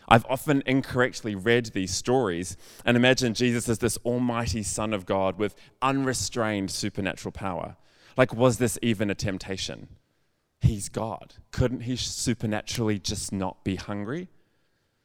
I've 0.07 0.25
often 0.29 0.63
incorrectly 0.65 1.35
read 1.35 1.67
these 1.67 1.93
stories 1.93 2.55
and 2.85 2.95
imagined 2.95 3.35
Jesus 3.35 3.67
as 3.67 3.79
this 3.79 3.97
almighty 4.05 4.63
Son 4.63 4.93
of 4.93 5.05
God 5.05 5.37
with 5.37 5.55
unrestrained 5.81 6.71
supernatural 6.71 7.33
power. 7.33 7.75
Like, 8.15 8.33
was 8.33 8.57
this 8.57 8.79
even 8.81 9.09
a 9.09 9.15
temptation? 9.15 9.89
He's 10.61 10.89
God. 10.89 11.35
Couldn't 11.51 11.81
he 11.81 11.95
supernaturally 11.97 12.99
just 12.99 13.31
not 13.31 13.63
be 13.63 13.75
hungry? 13.75 14.29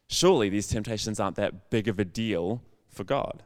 Surely 0.09 0.49
these 0.49 0.69
temptations 0.69 1.19
aren't 1.19 1.37
that 1.37 1.71
big 1.71 1.89
of 1.89 1.99
a 1.99 2.05
deal 2.05 2.63
for 2.89 3.05
God. 3.05 3.43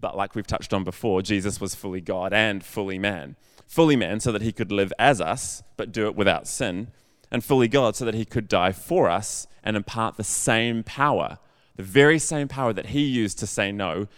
But 0.00 0.16
like 0.16 0.34
we've 0.34 0.46
touched 0.46 0.72
on 0.72 0.84
before, 0.84 1.22
Jesus 1.22 1.60
was 1.60 1.74
fully 1.74 2.00
God 2.00 2.32
and 2.32 2.64
fully 2.64 2.98
man. 2.98 3.36
Fully 3.66 3.96
man 3.96 4.20
so 4.20 4.32
that 4.32 4.42
he 4.42 4.52
could 4.52 4.72
live 4.72 4.92
as 4.98 5.20
us, 5.20 5.62
but 5.76 5.92
do 5.92 6.06
it 6.06 6.16
without 6.16 6.46
sin, 6.46 6.88
and 7.30 7.44
fully 7.44 7.68
God 7.68 7.96
so 7.96 8.04
that 8.04 8.14
he 8.14 8.24
could 8.24 8.48
die 8.48 8.72
for 8.72 9.08
us 9.08 9.46
and 9.62 9.76
impart 9.76 10.16
the 10.16 10.24
same 10.24 10.82
power, 10.82 11.38
the 11.76 11.82
very 11.82 12.18
same 12.18 12.48
power 12.48 12.72
that 12.72 12.86
he 12.86 13.02
used 13.02 13.38
to 13.38 13.46
say 13.46 13.70
no, 13.72 14.08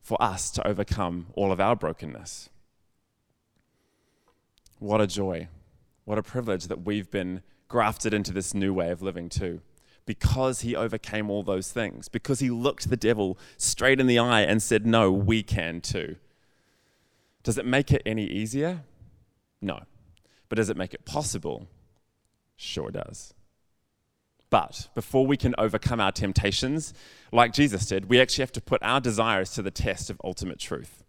for 0.00 0.20
us 0.22 0.50
to 0.52 0.66
overcome 0.66 1.26
all 1.34 1.52
of 1.52 1.60
our 1.60 1.76
brokenness. 1.76 2.48
What 4.78 5.00
a 5.00 5.06
joy. 5.06 5.48
What 6.04 6.18
a 6.18 6.22
privilege 6.22 6.68
that 6.68 6.86
we've 6.86 7.10
been 7.10 7.42
grafted 7.68 8.14
into 8.14 8.32
this 8.32 8.54
new 8.54 8.72
way 8.72 8.90
of 8.90 9.02
living 9.02 9.28
too. 9.28 9.60
Because 10.06 10.62
he 10.62 10.74
overcame 10.74 11.28
all 11.28 11.42
those 11.42 11.70
things, 11.70 12.08
because 12.08 12.40
he 12.40 12.48
looked 12.48 12.88
the 12.88 12.96
devil 12.96 13.38
straight 13.58 14.00
in 14.00 14.06
the 14.06 14.18
eye 14.18 14.40
and 14.40 14.62
said, 14.62 14.86
No, 14.86 15.12
we 15.12 15.42
can 15.42 15.82
too. 15.82 16.16
Does 17.42 17.58
it 17.58 17.66
make 17.66 17.92
it 17.92 18.02
any 18.06 18.24
easier? 18.24 18.84
No. 19.60 19.82
But 20.48 20.56
does 20.56 20.70
it 20.70 20.76
make 20.78 20.94
it 20.94 21.04
possible? 21.04 21.68
Sure 22.58 22.90
does. 22.90 23.32
But 24.50 24.88
before 24.94 25.26
we 25.26 25.36
can 25.36 25.54
overcome 25.58 26.00
our 26.00 26.10
temptations, 26.10 26.92
like 27.32 27.52
Jesus 27.52 27.86
did, 27.86 28.08
we 28.08 28.20
actually 28.20 28.42
have 28.42 28.52
to 28.52 28.60
put 28.60 28.82
our 28.82 29.00
desires 29.00 29.52
to 29.52 29.62
the 29.62 29.70
test 29.70 30.10
of 30.10 30.20
ultimate 30.24 30.58
truth. 30.58 31.04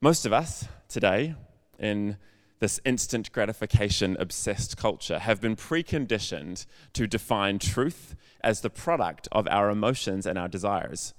Most 0.00 0.24
of 0.24 0.32
us 0.32 0.66
today, 0.88 1.34
in 1.78 2.16
this 2.58 2.80
instant 2.86 3.32
gratification 3.32 4.16
obsessed 4.18 4.78
culture, 4.78 5.18
have 5.18 5.40
been 5.40 5.56
preconditioned 5.56 6.64
to 6.94 7.06
define 7.06 7.58
truth 7.58 8.14
as 8.42 8.62
the 8.62 8.70
product 8.70 9.28
of 9.30 9.46
our 9.48 9.68
emotions 9.68 10.24
and 10.24 10.38
our 10.38 10.48
desires. 10.48 11.12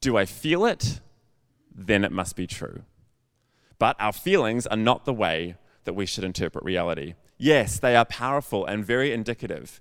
Do 0.00 0.16
I 0.16 0.24
feel 0.24 0.64
it? 0.64 1.00
Then 1.72 2.04
it 2.04 2.12
must 2.12 2.34
be 2.34 2.48
true. 2.48 2.82
But 3.78 3.94
our 4.00 4.12
feelings 4.12 4.66
are 4.66 4.76
not 4.76 5.04
the 5.04 5.12
way 5.12 5.54
that 5.84 5.94
we 5.94 6.06
should 6.06 6.24
interpret 6.24 6.64
reality. 6.64 7.14
Yes, 7.38 7.78
they 7.78 7.94
are 7.94 8.04
powerful 8.04 8.66
and 8.66 8.84
very 8.84 9.12
indicative. 9.12 9.80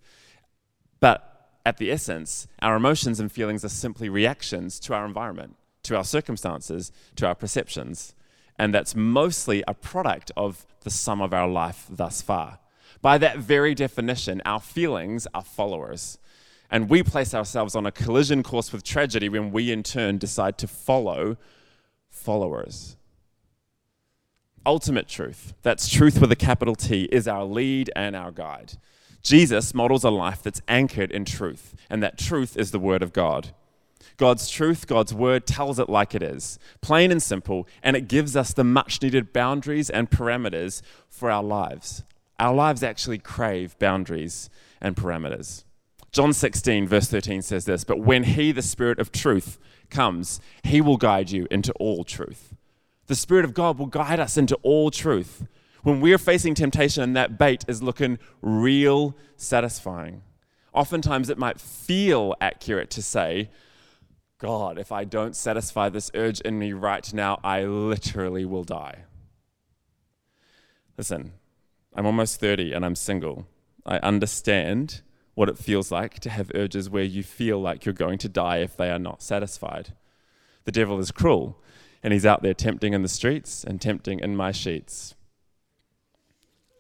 But 1.00 1.50
at 1.66 1.78
the 1.78 1.92
essence, 1.92 2.48
our 2.62 2.76
emotions 2.76 3.20
and 3.20 3.32
feelings 3.32 3.66
are 3.66 3.70
simply 3.70 4.10
reactions 4.10 4.80
to 4.82 4.94
our 4.94 5.06
environment, 5.06 5.58
to 5.84 5.98
our 5.98 6.04
circumstances, 6.04 6.92
to 7.16 7.28
our 7.28 7.36
perceptions. 7.36 8.14
And 8.60 8.74
that's 8.74 8.96
mostly 8.96 9.64
a 9.68 9.74
product 9.74 10.32
of 10.38 10.66
the 10.82 10.90
sum 10.90 11.20
of 11.20 11.34
our 11.34 11.48
life 11.48 11.88
thus 11.90 12.22
far. 12.22 12.60
By 13.02 13.18
that 13.18 13.40
very 13.40 13.76
definition, 13.76 14.42
our 14.46 14.60
feelings 14.60 15.28
are 15.34 15.44
followers. 15.44 16.20
And 16.70 16.90
we 16.90 17.04
place 17.04 17.34
ourselves 17.34 17.76
on 17.76 17.86
a 17.86 17.92
collision 17.92 18.44
course 18.44 18.72
with 18.72 18.84
tragedy 18.84 19.30
when 19.30 19.52
we, 19.52 19.72
in 19.72 19.84
turn, 19.84 20.18
decide 20.18 20.58
to 20.60 20.68
follow 20.68 21.38
followers 22.10 22.97
ultimate 24.68 25.08
truth, 25.08 25.54
that's 25.64 25.88
truth 25.88 26.20
with 26.20 26.32
a 26.32 26.36
capital 26.36 26.76
T, 26.76 27.04
is 27.06 27.28
our 27.28 27.46
lead 27.46 27.90
and 27.96 28.16
our 28.16 28.32
guide. 28.32 28.74
Jesus 29.24 29.74
models 29.74 30.04
a 30.04 30.10
life 30.10 30.44
that's 30.44 30.62
anchored 30.68 31.10
in 31.10 31.26
truth, 31.26 31.74
and 31.90 32.04
that 32.04 32.18
truth 32.18 32.58
is 32.58 32.72
the 32.72 32.80
Word 32.80 33.02
of 33.02 33.14
God. 33.14 33.50
God's 34.18 34.50
truth, 34.50 34.86
God's 34.86 35.14
Word 35.14 35.48
tells 35.48 35.80
it 35.80 35.90
like 35.90 36.14
it 36.14 36.22
is, 36.22 36.60
plain 36.82 37.12
and 37.12 37.24
simple, 37.24 37.68
and 37.82 37.96
it 37.96 38.10
gives 38.10 38.36
us 38.36 38.54
the 38.54 38.64
much 38.64 39.02
needed 39.02 39.32
boundaries 39.32 39.90
and 39.90 40.12
parameters 40.12 40.82
for 41.10 41.32
our 41.32 41.44
lives. 41.44 42.04
Our 42.38 42.54
lives 42.54 42.84
actually 42.84 43.20
crave 43.20 43.80
boundaries 43.80 44.50
and 44.82 44.96
parameters. 44.96 45.64
John 46.12 46.34
16, 46.34 46.88
verse 46.88 47.08
13 47.08 47.42
says 47.42 47.66
this 47.66 47.86
But 47.86 48.00
when 48.00 48.26
He, 48.26 48.52
the 48.52 48.62
Spirit 48.62 49.00
of 49.00 49.14
truth, 49.14 49.58
comes, 49.90 50.42
He 50.64 50.82
will 50.82 50.98
guide 50.98 51.32
you 51.32 51.48
into 51.50 51.72
all 51.74 52.04
truth 52.04 52.54
the 53.08 53.16
Spirit 53.16 53.46
of 53.46 53.54
God 53.54 53.80
will 53.80 53.88
guide 53.88 54.20
us 54.20 54.38
into 54.38 54.56
all 54.62 54.92
truth. 54.92 55.48
When 55.84 56.02
we're 56.02 56.18
facing 56.18 56.54
temptation 56.54 57.04
and 57.04 57.16
that 57.16 57.38
bait 57.38 57.64
is 57.68 57.82
looking 57.82 58.20
real 58.42 59.16
satisfying, 59.38 60.22
oftentimes 60.74 61.30
it 61.30 61.38
might 61.38 61.60
feel 61.60 62.36
accurate 62.42 62.90
to 62.92 63.02
say, 63.02 63.50
God, 64.40 64.78
if 64.78 64.92
I 64.92 65.06
don't 65.06 65.36
satisfy 65.36 65.90
this 65.90 66.12
urge 66.14 66.42
in 66.42 66.60
me 66.60 66.74
right 66.74 67.12
now, 67.14 67.40
I 67.44 67.64
literally 67.64 68.46
will 68.46 68.64
die. 68.64 69.06
Listen, 70.98 71.34
I'm 71.96 72.06
almost 72.06 72.40
30 72.40 72.74
and 72.74 72.86
I'm 72.86 72.96
single. 72.96 73.48
I 73.86 73.98
understand 74.00 75.02
what 75.34 75.50
it 75.50 75.58
feels 75.58 75.92
like 75.92 76.20
to 76.20 76.30
have 76.30 76.52
urges 76.54 76.90
where 76.90 77.04
you 77.04 77.24
feel 77.24 77.60
like 77.60 77.86
you're 77.86 77.94
going 77.94 78.18
to 78.20 78.30
die 78.30 78.58
if 78.58 78.76
they 78.76 78.90
are 78.90 79.00
not 79.00 79.22
satisfied. 79.22 79.94
The 80.66 80.72
devil 80.72 81.00
is 81.00 81.12
cruel 81.12 81.62
and 82.04 82.14
he's 82.14 82.26
out 82.26 82.42
there 82.42 82.54
tempting 82.54 82.94
in 82.94 83.02
the 83.02 83.08
streets 83.08 83.64
and 83.64 83.82
tempting 83.82 84.20
in 84.20 84.36
my 84.36 84.52
sheets. 84.52 85.16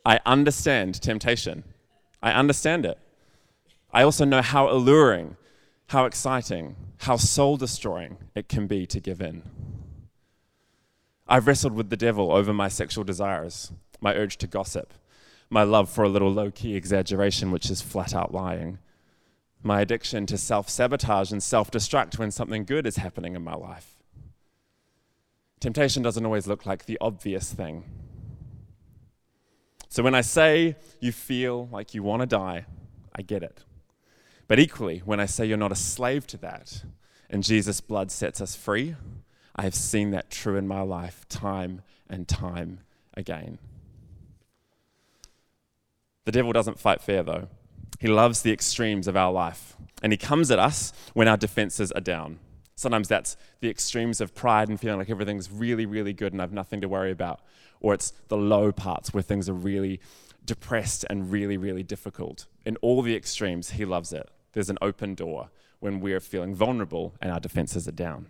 I 0.06 0.20
understand 0.26 1.02
temptation. 1.02 1.64
I 2.22 2.32
understand 2.32 2.86
it. 2.86 2.98
I 3.92 4.04
also 4.04 4.26
know 4.26 4.42
how 4.42 4.70
alluring, 4.70 5.38
how 5.88 6.06
exciting, 6.06 6.76
how 7.00 7.18
soul 7.18 7.58
destroying 7.58 8.18
it 8.36 8.48
can 8.48 8.68
be 8.68 8.86
to 8.86 9.00
give 9.00 9.22
in. 9.22 9.44
I've 11.28 11.48
wrestled 11.48 11.74
with 11.74 11.90
the 11.90 11.98
devil 11.98 12.32
over 12.32 12.54
my 12.54 12.70
sexual 12.70 13.04
desires, 13.04 13.72
my 14.00 14.14
urge 14.14 14.38
to 14.38 14.48
gossip, 14.48 14.94
my 15.50 15.64
love 15.64 15.90
for 15.90 16.04
a 16.04 16.10
little 16.10 16.32
low 16.32 16.52
key 16.52 16.76
exaggeration, 16.76 17.52
which 17.52 17.70
is 17.70 17.82
flat 17.82 18.14
out 18.14 18.34
lying, 18.34 18.80
my 19.62 19.82
addiction 19.82 20.26
to 20.28 20.38
self 20.38 20.70
sabotage 20.70 21.32
and 21.32 21.44
self 21.44 21.70
destruct 21.70 22.18
when 22.18 22.32
something 22.32 22.64
good 22.64 22.88
is 22.88 22.98
happening 22.98 23.36
in 23.36 23.44
my 23.44 23.56
life. 23.56 23.97
Temptation 25.60 26.04
doesn't 26.04 26.26
always 26.26 26.48
look 26.48 26.66
like 26.66 26.86
the 26.86 26.98
obvious 27.02 27.52
thing. 27.52 27.84
So 29.90 30.04
when 30.04 30.16
I 30.16 30.22
say 30.22 30.76
you 31.00 31.12
feel 31.12 31.68
like 31.72 31.94
you 31.94 32.04
want 32.04 32.22
to 32.22 32.28
die, 32.28 32.66
I 33.16 33.22
get 33.22 33.42
it. 33.42 33.64
But 34.48 34.60
equally, 34.60 35.00
when 35.00 35.20
I 35.20 35.26
say 35.26 35.46
you're 35.46 35.58
not 35.58 35.72
a 35.72 35.76
slave 35.76 36.28
to 36.28 36.38
that 36.38 36.84
and 37.30 37.44
Jesus' 37.44 37.82
blood 37.82 38.12
sets 38.12 38.40
us 38.40 38.56
free, 38.56 38.96
I 39.56 39.64
have 39.64 39.76
seen 39.76 40.12
that 40.12 40.30
true 40.30 40.56
in 40.56 40.68
my 40.68 40.82
life 40.82 41.28
time 41.28 41.82
and 42.10 42.28
time 42.28 42.82
again. 43.16 43.58
The 46.26 46.32
devil 46.32 46.54
doesn't 46.54 46.80
fight 46.80 47.02
fair, 47.02 47.24
though. 47.24 47.48
He 48.00 48.08
loves 48.08 48.42
the 48.42 48.52
extremes 48.52 49.08
of 49.08 49.18
our 49.18 49.32
life, 49.32 49.76
and 50.04 50.14
he 50.14 50.18
comes 50.18 50.52
at 50.52 50.60
us 50.60 50.94
when 51.14 51.28
our 51.28 51.38
defenses 51.38 51.92
are 51.94 52.02
down. 52.02 52.40
Sometimes 52.78 53.08
that's 53.08 53.36
the 53.60 53.70
extremes 53.70 54.22
of 54.22 54.36
pride 54.36 54.70
and 54.70 54.80
feeling 54.80 55.00
like 55.00 55.10
everything's 55.10 55.52
really, 55.52 55.88
really 55.88 56.14
good 56.14 56.32
and 56.32 56.40
I've 56.40 56.54
nothing 56.54 56.80
to 56.82 56.88
worry 56.88 57.12
about. 57.12 57.42
Or 57.80 57.96
it's 57.96 58.14
the 58.28 58.38
low 58.38 58.72
parts 58.72 59.14
where 59.14 59.24
things 59.24 59.50
are 59.50 59.54
really 59.54 60.00
depressed 60.46 61.04
and 61.10 61.32
really, 61.32 61.58
really 61.58 61.82
difficult. 61.82 62.46
In 62.66 62.78
all 62.78 63.02
the 63.02 63.16
extremes, 63.16 63.72
he 63.72 63.84
loves 63.84 64.14
it. 64.14 64.30
There's 64.54 64.70
an 64.70 64.78
open 64.80 65.16
door 65.16 65.50
when 65.80 66.00
we're 66.00 66.20
feeling 66.20 66.54
vulnerable 66.54 67.16
and 67.20 67.32
our 67.32 67.40
defenses 67.40 67.88
are 67.88 67.94
down. 67.94 68.28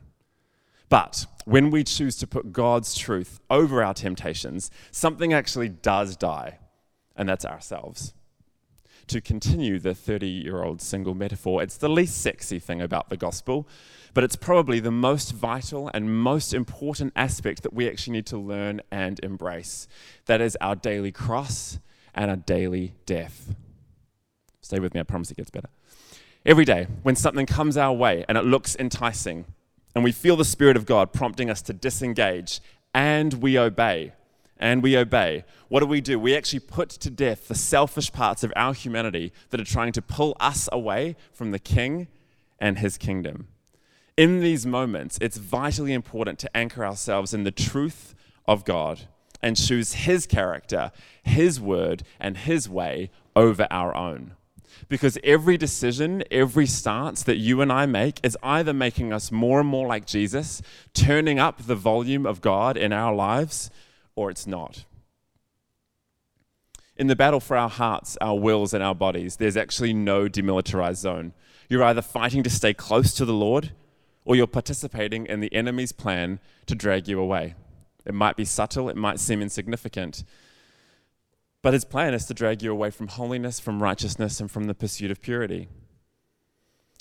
But 0.88 1.25
when 1.43 1.69
we 1.69 1.83
choose 1.83 2.15
to 2.15 2.27
put 2.27 2.53
God's 2.53 2.95
truth 2.95 3.41
over 3.49 3.83
our 3.83 3.93
temptations, 3.93 4.71
something 4.91 5.33
actually 5.33 5.67
does 5.67 6.15
die, 6.15 6.60
and 7.17 7.27
that's 7.27 7.43
ourselves 7.43 8.13
to 9.08 9.22
continue 9.22 9.80
the 9.80 9.93
30 9.93 10.28
year 10.28 10.63
old 10.63 10.82
single 10.82 11.13
metaphor, 11.13 11.62
it's 11.62 11.78
the 11.78 11.89
least 11.89 12.22
sexy 12.22 12.60
thing 12.60 12.82
about 12.82 13.10
the 13.10 13.17
gospel, 13.17 13.67
but 14.13 14.24
it's 14.24 14.36
probably 14.36 14.80
the 14.80 14.91
most 14.91 15.32
vital 15.32 15.89
and 15.93 16.15
most 16.15 16.54
important 16.54 17.13
aspect 17.15 17.63
that 17.63 17.74
we 17.74 17.89
actually 17.89 18.13
need 18.13 18.26
to 18.28 18.38
learn 18.38 18.82
and 18.91 19.20
embrace. 19.24 19.88
That 20.26 20.41
is 20.41 20.58
our 20.62 20.76
daily 20.76 21.12
cross 21.12 21.80
and 22.13 22.30
our 22.30 22.38
daily 22.38 22.93
death. 23.06 23.56
Stay 24.62 24.80
with 24.80 24.93
me, 24.93 25.00
I 25.00 25.04
promise 25.04 25.32
it 25.32 25.38
gets 25.38 25.50
better. 25.50 25.70
Every 26.46 26.65
day, 26.65 26.88
when 27.04 27.15
something 27.15 27.46
comes 27.46 27.78
our 27.78 27.93
way 27.93 28.26
and 28.28 28.38
it 28.38 28.46
looks 28.46 28.76
enticing, 28.78 29.46
and 29.96 30.04
we 30.04 30.12
feel 30.12 30.36
the 30.36 30.46
Spirit 30.46 30.78
of 30.78 30.86
God 30.86 31.12
prompting 31.12 31.50
us 31.50 31.62
to 31.63 31.74
disengage, 31.74 32.60
and 32.93 33.36
we 33.36 33.58
obey, 33.58 34.13
and 34.60 34.82
we 34.82 34.98
obey, 34.98 35.43
what 35.67 35.82
do 35.82 35.86
we 35.86 36.02
do? 36.02 36.20
We 36.20 36.36
actually 36.36 36.62
put 36.62 36.89
to 36.89 37.10
death 37.10 37.48
the 37.48 37.56
selfish 37.56 38.12
parts 38.12 38.43
of 38.43 38.54
our 38.56 38.74
humanity 38.74 39.34
that 39.50 39.62
are 39.62 39.65
trying 39.65 39.91
to 39.93 40.02
pull 40.02 40.36
us 40.39 40.67
away 40.72 41.15
from 41.32 41.52
the 41.52 41.60
King 41.60 42.08
and 42.60 42.80
his 42.80 42.98
kingdom. 42.98 43.48
In 44.15 44.39
these 44.39 44.65
moments, 44.65 45.20
it's 45.22 45.38
vitally 45.38 45.93
important 45.93 46.39
to 46.39 46.58
anchor 46.58 46.84
ourselves 46.84 47.34
in 47.34 47.43
the 47.43 47.52
truth 47.52 48.15
of 48.48 48.65
God 48.65 49.02
and 49.43 49.56
choose 49.56 49.93
his 49.93 50.26
character, 50.26 50.91
his 51.22 51.62
word, 51.62 52.04
and 52.20 52.38
his 52.38 52.67
way 52.67 53.12
over 53.36 53.67
our 53.70 53.96
own. 53.96 54.34
Because 54.89 55.17
every 55.24 55.58
decision, 55.58 56.24
every 56.32 56.65
stance 56.65 57.24
that 57.24 57.38
you 57.38 57.62
and 57.62 57.72
I 57.72 57.86
make 57.86 58.20
is 58.24 58.38
either 58.41 58.74
making 58.74 59.13
us 59.13 59.32
more 59.32 59.60
and 59.60 59.70
more 59.70 59.88
like 59.88 60.06
Jesus, 60.06 60.62
turning 60.93 61.39
up 61.39 61.63
the 61.63 61.76
volume 61.76 62.26
of 62.26 62.41
God 62.41 62.78
in 62.78 62.93
our 62.93 63.13
lives, 63.13 63.70
or 64.17 64.32
it's 64.32 64.47
not. 64.47 64.84
In 66.97 67.06
the 67.06 67.15
battle 67.15 67.39
for 67.39 67.56
our 67.56 67.69
hearts, 67.69 68.17
our 68.19 68.38
wills, 68.38 68.73
and 68.73 68.84
our 68.84 68.95
bodies, 68.95 69.36
there's 69.36 69.56
actually 69.56 69.93
no 69.93 70.27
demilitarized 70.27 70.97
zone. 70.97 71.34
You're 71.69 71.84
either 71.84 72.01
fighting 72.01 72.41
to 72.41 72.49
stay 72.49 72.73
close 72.73 73.13
to 73.13 73.25
the 73.25 73.34
Lord, 73.34 73.71
or 74.25 74.36
you're 74.36 74.47
participating 74.47 75.27
in 75.27 75.39
the 75.39 75.53
enemy's 75.53 75.91
plan 75.91 76.39
to 76.65 76.73
drag 76.73 77.08
you 77.08 77.19
away. 77.19 77.53
It 78.06 78.15
might 78.15 78.36
be 78.36 78.45
subtle, 78.45 78.89
it 78.89 78.95
might 78.95 79.19
seem 79.19 79.41
insignificant, 79.41 80.23
but 81.62 81.73
his 81.73 81.86
plan 81.86 82.13
is 82.15 82.25
to 82.25 82.34
drag 82.34 82.63
you 82.63 82.71
away 82.71 82.89
from 82.89 83.10
holiness, 83.10 83.60
from 83.60 83.84
righteousness, 83.84 84.39
and 84.39 84.49
from 84.49 84.63
the 84.63 84.73
pursuit 84.73 85.12
of 85.12 85.21
purity. 85.21 85.67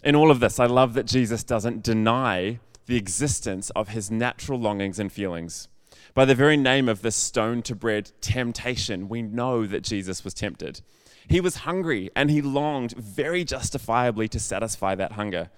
In 0.04 0.14
all 0.14 0.30
of 0.30 0.40
this, 0.40 0.60
I 0.60 0.66
love 0.66 0.92
that 0.94 1.06
Jesus 1.06 1.42
doesn't 1.42 1.82
deny 1.82 2.60
the 2.84 2.96
existence 2.96 3.70
of 3.70 3.88
his 3.88 4.10
natural 4.10 4.58
longings 4.60 4.98
and 4.98 5.10
feelings. 5.10 5.68
By 6.16 6.24
the 6.24 6.34
very 6.34 6.56
name 6.56 6.88
of 6.88 7.02
this 7.02 7.14
stone 7.14 7.60
to 7.64 7.74
bread 7.74 8.10
temptation, 8.22 9.10
we 9.10 9.20
know 9.20 9.66
that 9.66 9.82
Jesus 9.82 10.24
was 10.24 10.32
tempted. 10.32 10.80
He 11.28 11.42
was 11.42 11.56
hungry 11.56 12.10
and 12.16 12.30
he 12.30 12.40
longed 12.40 12.92
very 12.92 13.44
justifiably 13.44 14.26
to 14.28 14.40
satisfy 14.40 14.94
that 14.94 15.12
hunger. 15.12 15.50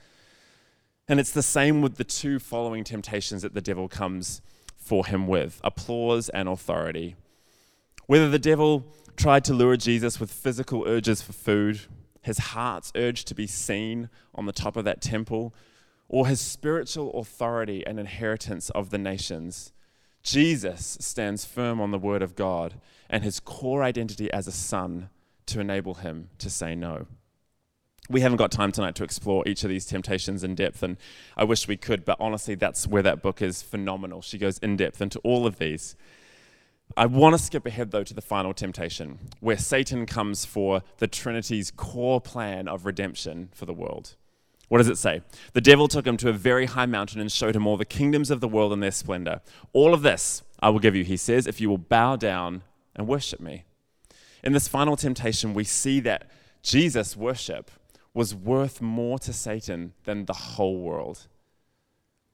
And 1.07 1.21
it's 1.21 1.31
the 1.31 1.44
same 1.44 1.81
with 1.81 1.94
the 1.94 2.03
two 2.03 2.40
following 2.40 2.83
temptations 2.83 3.42
that 3.42 3.55
the 3.55 3.61
devil 3.61 3.87
comes 3.87 4.42
for 4.77 5.07
him 5.07 5.29
with 5.29 5.61
applause 5.62 6.29
and 6.31 6.49
authority. 6.49 7.14
Whether 8.07 8.29
the 8.29 8.40
devil 8.40 8.85
tried 9.16 9.44
to 9.44 9.55
lure 9.55 9.77
Jesus 9.77 10.18
with 10.18 10.33
physical 10.33 10.83
urges 10.88 11.23
for 11.23 11.35
food, 11.35 11.83
his 12.23 12.38
heart's 12.38 12.90
urge 12.97 13.25
to 13.27 13.35
be 13.37 13.47
seen 13.47 14.11
on 14.35 14.47
the 14.47 14.53
top 14.53 14.77
of 14.77 14.85
that 14.87 15.03
temple, 15.03 15.55
or 16.09 16.27
his 16.27 16.40
spiritual 16.40 17.12
authority 17.12 17.87
and 17.87 18.01
inheritance 18.01 18.71
of 18.71 18.90
the 18.90 18.99
nations, 18.99 19.73
Jesus 20.23 20.99
stands 21.01 21.45
firm 21.45 21.81
on 21.81 21.91
the 21.91 21.99
word 21.99 22.23
of 22.23 22.35
God 22.35 22.75
and 23.09 23.25
his 23.25 23.41
core 23.41 23.83
identity 23.83 24.31
as 24.33 24.47
a 24.47 24.53
son 24.53 25.09
to 25.47 25.61
enable 25.61 25.95
him 25.95 26.29
to 26.39 26.51
say 26.51 26.75
no. 26.75 27.07
We 28.11 28.23
haven't 28.23 28.39
got 28.39 28.51
time 28.51 28.73
tonight 28.73 28.95
to 28.97 29.05
explore 29.05 29.47
each 29.47 29.65
of 29.65 29.71
these 29.71 29.85
temptations 29.85 30.43
in 30.43 30.55
depth, 30.55 30.83
and 30.83 30.97
I 31.37 31.45
wish 31.45 31.69
we 31.69 31.77
could, 31.77 32.07
but 32.07 32.17
honestly, 32.19 32.55
that's 32.55 32.87
where 32.87 33.03
that 33.03 33.23
book 33.23 33.43
is 33.43 33.61
phenomenal. 33.61 34.23
She 34.23 34.39
goes 34.39 34.59
in 34.59 34.77
depth 34.77 35.03
into 35.03 35.19
all 35.21 35.47
of 35.47 35.59
these. 35.59 35.95
I 36.97 37.05
want 37.05 37.37
to 37.37 37.43
skip 37.43 37.67
ahead, 37.67 37.91
though, 37.91 38.05
to 38.05 38.15
the 38.15 38.23
final 38.23 38.55
temptation, 38.55 39.19
where 39.41 39.59
Satan 39.59 40.07
comes 40.07 40.47
for 40.47 40.83
the 40.99 41.07
Trinity's 41.07 41.71
core 41.71 42.21
plan 42.21 42.67
of 42.67 42.87
redemption 42.87 43.51
for 43.53 43.67
the 43.67 43.75
world. 43.75 44.17
What 44.69 44.79
does 44.79 44.89
it 44.89 44.99
say? 44.99 45.23
The 45.55 45.61
devil 45.61 45.89
took 45.89 46.07
him 46.07 46.17
to 46.19 46.29
a 46.29 46.33
very 46.33 46.67
high 46.67 46.87
mountain 46.87 47.21
and 47.21 47.33
showed 47.33 47.57
him 47.57 47.67
all 47.67 47.77
the 47.77 47.85
kingdoms 47.85 48.31
of 48.31 48.41
the 48.41 48.49
world 48.49 48.73
and 48.73 48.83
their 48.83 48.91
splendor. 48.91 49.41
All 49.73 49.95
of 49.95 50.03
this 50.03 50.43
I 50.61 50.69
will 50.71 50.79
give 50.79 50.95
you, 50.95 51.05
he 51.05 51.17
says, 51.17 51.47
if 51.47 51.61
you 51.61 51.69
will 51.69 51.79
bow 51.79 52.17
down 52.17 52.63
and 52.95 53.07
worship 53.07 53.41
me. 53.41 53.65
In 54.43 54.53
this 54.53 54.69
final 54.69 54.97
temptation, 54.97 55.55
we 55.55 55.65
see 55.65 56.01
that 56.01 56.31
Jesus' 56.63 57.17
worship 57.17 57.71
was 58.13 58.35
worth 58.35 58.81
more 58.81 59.19
to 59.21 59.33
Satan 59.33 59.95
than 60.05 60.27
the 60.27 60.33
whole 60.33 60.81
world. 60.81 61.29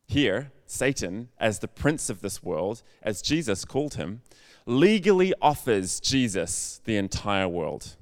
Here, 0.07 0.53
Satan, 0.67 1.29
as 1.39 1.59
the 1.59 1.69
prince 1.69 2.11
of 2.11 2.21
this 2.21 2.43
world, 2.43 2.83
as 3.03 3.23
Jesus 3.23 3.65
called 3.65 3.95
him, 3.95 4.23
legally 4.67 5.35
offers 5.41 6.01
Jesus 6.01 6.81
the 6.85 6.97
entire 6.97 7.49
world. 7.49 7.97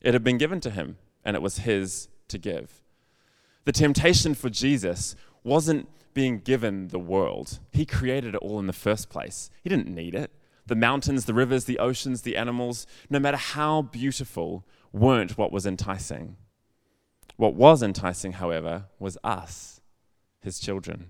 It 0.00 0.14
had 0.14 0.24
been 0.24 0.38
given 0.38 0.60
to 0.60 0.70
him, 0.70 0.98
and 1.24 1.36
it 1.36 1.42
was 1.42 1.58
his 1.58 2.08
to 2.28 2.38
give. 2.38 2.81
The 3.64 3.72
temptation 3.72 4.34
for 4.34 4.50
Jesus 4.50 5.14
wasn't 5.44 5.88
being 6.14 6.40
given 6.40 6.88
the 6.88 6.98
world, 6.98 7.58
he 7.70 7.86
created 7.86 8.34
it 8.34 8.38
all 8.38 8.58
in 8.58 8.66
the 8.66 8.72
first 8.72 9.08
place. 9.08 9.50
He 9.62 9.70
didn't 9.70 9.88
need 9.88 10.14
it. 10.14 10.30
The 10.66 10.76
mountains, 10.76 11.24
the 11.24 11.34
rivers, 11.34 11.64
the 11.64 11.78
oceans, 11.78 12.22
the 12.22 12.36
animals, 12.36 12.86
no 13.08 13.18
matter 13.18 13.36
how 13.36 13.82
beautiful, 13.82 14.64
weren't 14.92 15.38
what 15.38 15.50
was 15.50 15.66
enticing. 15.66 16.36
What 17.36 17.54
was 17.54 17.82
enticing, 17.82 18.32
however, 18.32 18.84
was 18.98 19.18
us, 19.24 19.80
his 20.40 20.60
children. 20.60 21.08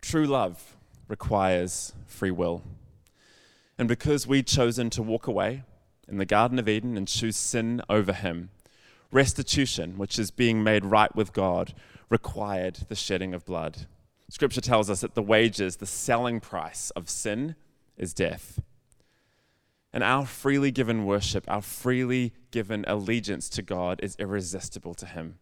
True 0.00 0.26
love 0.26 0.76
requires 1.06 1.92
free 2.06 2.30
will. 2.30 2.62
And 3.78 3.88
because 3.88 4.26
we'd 4.26 4.46
chosen 4.46 4.90
to 4.90 5.02
walk 5.02 5.26
away 5.26 5.64
in 6.08 6.18
the 6.18 6.24
Garden 6.24 6.58
of 6.58 6.68
Eden 6.68 6.96
and 6.96 7.06
choose 7.06 7.36
sin 7.36 7.82
over 7.88 8.12
him, 8.12 8.50
restitution, 9.14 9.96
which 9.96 10.18
is 10.18 10.30
being 10.30 10.62
made 10.62 10.84
right 10.84 11.14
with 11.14 11.32
God, 11.32 11.72
required 12.10 12.80
the 12.88 12.96
shedding 12.96 13.32
of 13.32 13.44
blood. 13.44 13.86
Scripture 14.28 14.60
tells 14.60 14.90
us 14.90 15.00
that 15.00 15.14
the 15.14 15.22
wages, 15.22 15.76
the 15.76 15.86
selling 15.86 16.40
price 16.40 16.90
of 16.90 17.08
sin, 17.08 17.54
is 17.96 18.12
death. 18.12 18.60
And 19.92 20.02
our 20.02 20.26
freely 20.26 20.72
given 20.72 21.06
worship, 21.06 21.44
our 21.46 21.62
freely 21.62 22.32
given 22.50 22.84
allegiance 22.88 23.48
to 23.50 23.62
God 23.62 24.00
is 24.02 24.16
irresistible 24.18 24.94
to 24.94 25.06
Him. 25.06 25.38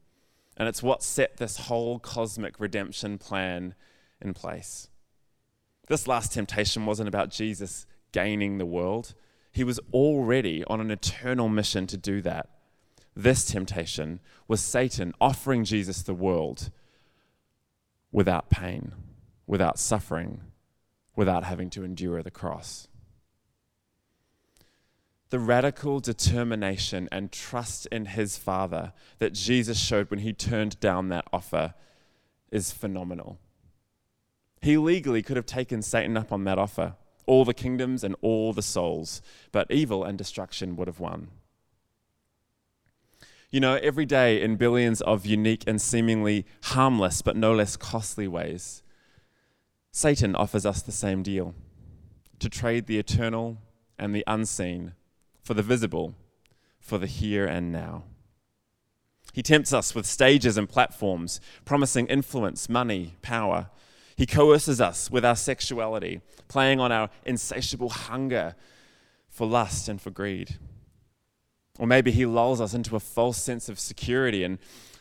And 0.58 0.68
it's 0.68 0.82
what 0.82 1.02
set 1.02 1.38
this 1.38 1.56
whole 1.56 1.98
cosmic 1.98 2.60
redemption 2.60 3.16
plan 3.16 3.74
in 4.20 4.34
place. 4.34 4.88
This 5.88 6.06
last 6.06 6.34
temptation 6.34 6.84
wasn't 6.84 7.08
about 7.08 7.30
Jesus 7.30 7.86
gaining 8.12 8.58
the 8.58 8.66
world, 8.66 9.14
He 9.50 9.64
was 9.64 9.80
already 9.94 10.62
on 10.64 10.82
an 10.82 10.90
eternal 10.90 11.48
mission 11.48 11.86
to 11.86 11.96
do 11.96 12.20
that. 12.20 12.50
This 13.14 13.44
temptation 13.44 14.20
was 14.48 14.60
Satan 14.60 15.12
offering 15.20 15.64
Jesus 15.64 16.02
the 16.02 16.14
world 16.14 16.70
without 18.10 18.50
pain, 18.50 18.92
without 19.46 19.78
suffering, 19.78 20.40
without 21.14 21.44
having 21.44 21.70
to 21.70 21.84
endure 21.84 22.22
the 22.22 22.30
cross. 22.30 22.88
The 25.30 25.38
radical 25.38 26.00
determination 26.00 27.08
and 27.10 27.32
trust 27.32 27.86
in 27.86 28.04
his 28.04 28.36
Father 28.36 28.92
that 29.18 29.32
Jesus 29.32 29.78
showed 29.78 30.10
when 30.10 30.20
he 30.20 30.32
turned 30.32 30.78
down 30.80 31.08
that 31.08 31.26
offer 31.32 31.74
is 32.50 32.70
phenomenal. 32.70 33.38
He 34.60 34.76
legally 34.76 35.22
could 35.22 35.36
have 35.36 35.46
taken 35.46 35.82
Satan 35.82 36.16
up 36.16 36.32
on 36.32 36.44
that 36.44 36.58
offer, 36.58 36.96
all 37.26 37.44
the 37.44 37.54
kingdoms 37.54 38.04
and 38.04 38.14
all 38.20 38.52
the 38.52 38.62
souls, 38.62 39.22
but 39.52 39.70
evil 39.70 40.04
and 40.04 40.18
destruction 40.18 40.76
would 40.76 40.86
have 40.86 41.00
won. 41.00 41.28
You 43.52 43.60
know, 43.60 43.74
every 43.82 44.06
day 44.06 44.40
in 44.40 44.56
billions 44.56 45.02
of 45.02 45.26
unique 45.26 45.64
and 45.66 45.78
seemingly 45.78 46.46
harmless 46.62 47.20
but 47.20 47.36
no 47.36 47.52
less 47.52 47.76
costly 47.76 48.26
ways, 48.26 48.82
Satan 49.90 50.34
offers 50.34 50.64
us 50.64 50.80
the 50.80 50.90
same 50.90 51.22
deal 51.22 51.54
to 52.38 52.48
trade 52.48 52.86
the 52.86 52.98
eternal 52.98 53.58
and 53.98 54.14
the 54.14 54.24
unseen 54.26 54.94
for 55.42 55.52
the 55.52 55.62
visible, 55.62 56.14
for 56.80 56.96
the 56.96 57.06
here 57.06 57.44
and 57.44 57.70
now. 57.70 58.04
He 59.34 59.42
tempts 59.42 59.74
us 59.74 59.94
with 59.94 60.06
stages 60.06 60.56
and 60.56 60.66
platforms, 60.66 61.38
promising 61.66 62.06
influence, 62.06 62.70
money, 62.70 63.16
power. 63.20 63.68
He 64.16 64.24
coerces 64.24 64.80
us 64.80 65.10
with 65.10 65.26
our 65.26 65.36
sexuality, 65.36 66.22
playing 66.48 66.80
on 66.80 66.90
our 66.90 67.10
insatiable 67.26 67.90
hunger 67.90 68.54
for 69.28 69.46
lust 69.46 69.90
and 69.90 70.00
for 70.00 70.10
greed. 70.10 70.58
Or 71.82 71.88
maybe 71.88 72.12
He 72.12 72.26
lulls 72.26 72.60
us 72.60 72.74
into 72.74 72.94
a 72.94 73.00
false 73.00 73.38
sense 73.38 73.68
of 73.68 73.80
security 73.80 74.44
and 74.44 74.58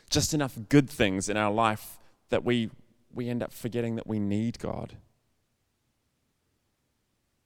just 0.10 0.34
enough 0.34 0.58
good 0.67 0.89
things 0.89 1.30
in 1.30 1.38
our 1.38 1.52
life 1.52 2.00
that 2.30 2.44
we, 2.44 2.72
we 3.13 3.30
end 3.30 3.44
up 3.44 3.54
forgetting 3.54 3.98
that 3.98 4.08
we 4.08 4.17
need 4.17 4.58
God. 4.58 4.96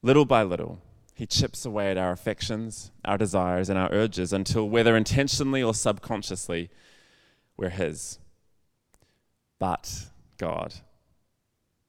Little 0.02 0.24
by 0.24 0.41
little, 0.43 0.80
He 1.13 1.26
chips 1.26 1.65
away 1.65 1.91
at 1.91 1.98
our 1.98 2.13
affections, 2.13 2.91
our 3.04 3.17
desires, 3.17 3.67
and 3.67 3.78
our 3.78 3.91
urges 3.91 4.32
until, 4.32 4.69
whether 4.69 4.95
intentionally 4.95 5.62
or 5.62 5.74
subconsciously, 5.74 6.69
we're 7.58 7.71
His. 7.71 8.19
But 9.60 10.12
God. 10.38 10.76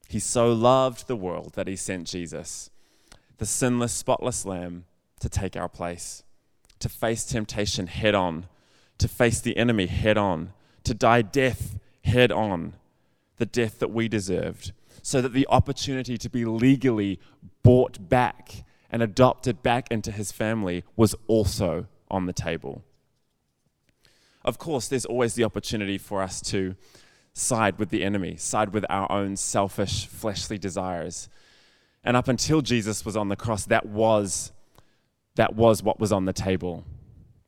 He 0.09 0.19
so 0.19 0.51
loved 0.51 1.07
the 1.07 1.15
world 1.15 1.53
that 1.53 1.69
He 1.69 1.77
sent 1.77 2.07
Jesus, 2.07 2.71
the 3.37 3.45
sinless, 3.45 3.93
spotless 3.93 4.45
Lamb, 4.45 4.83
to 5.21 5.29
take 5.29 5.55
our 5.55 5.69
place 5.69 6.23
to 6.79 6.89
face 6.89 7.23
temptation 7.23 7.87
head 7.87 8.15
on, 8.15 8.47
to 8.97 9.07
face 9.07 9.41
the 9.41 9.57
enemy 9.57 9.87
head 9.87 10.17
on, 10.17 10.53
to 10.83 10.93
die 10.93 11.21
death 11.21 11.77
head 12.03 12.31
on, 12.31 12.73
the 13.37 13.45
death 13.45 13.79
that 13.79 13.91
we 13.91 14.07
deserved, 14.07 14.71
so 15.01 15.21
that 15.21 15.33
the 15.33 15.47
opportunity 15.49 16.17
to 16.17 16.29
be 16.29 16.45
legally 16.45 17.19
bought 17.63 18.09
back 18.09 18.63
and 18.89 19.01
adopted 19.01 19.61
back 19.61 19.91
into 19.91 20.11
his 20.11 20.31
family 20.31 20.83
was 20.95 21.15
also 21.27 21.87
on 22.09 22.25
the 22.25 22.33
table. 22.33 22.83
Of 24.43 24.57
course, 24.57 24.87
there's 24.87 25.05
always 25.05 25.33
the 25.33 25.43
opportunity 25.43 25.97
for 25.97 26.21
us 26.21 26.41
to 26.43 26.75
side 27.33 27.77
with 27.77 27.89
the 27.89 28.03
enemy, 28.03 28.37
side 28.37 28.73
with 28.73 28.85
our 28.89 29.11
own 29.11 29.35
selfish, 29.35 30.07
fleshly 30.07 30.57
desires. 30.57 31.29
And 32.03 32.15
up 32.15 32.27
until 32.27 32.61
Jesus 32.61 33.05
was 33.05 33.17
on 33.17 33.27
the 33.27 33.35
cross, 33.35 33.65
that 33.65 33.85
was 33.85 34.53
that 35.37 35.55
was 35.55 35.81
what 35.81 35.99
was 35.99 36.11
on 36.11 36.25
the 36.25 36.33
table. 36.33 36.83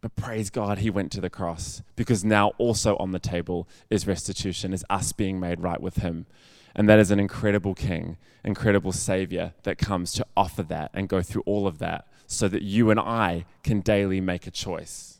But 0.02 0.16
praise 0.16 0.50
God, 0.50 0.78
he 0.78 0.90
went 0.90 1.12
to 1.12 1.22
the 1.22 1.30
cross 1.30 1.82
because 1.96 2.24
now 2.24 2.54
also 2.58 2.96
on 2.98 3.12
the 3.12 3.20
table 3.20 3.68
is 3.90 4.08
restitution, 4.08 4.74
is 4.74 4.86
us 4.90 5.12
being 5.12 5.40
made 5.40 5.60
right 5.60 5.82
with 5.82 5.98
him. 5.98 6.26
And 6.76 6.88
that 6.88 7.00
is 7.00 7.12
an 7.12 7.20
incredible 7.20 7.74
king, 7.74 8.18
incredible 8.46 8.92
savior 8.92 9.54
that 9.64 9.80
comes 9.80 10.14
to 10.14 10.26
offer 10.38 10.64
that 10.64 10.92
and 10.94 11.10
go 11.10 11.22
through 11.22 11.42
all 11.46 11.68
of 11.68 11.80
that 11.80 12.08
so 12.28 12.48
that 12.48 12.62
you 12.62 12.92
and 12.92 13.00
I 13.00 13.46
can 13.64 13.82
daily 13.82 14.22
make 14.22 14.46
a 14.46 14.52
choice. 14.52 15.20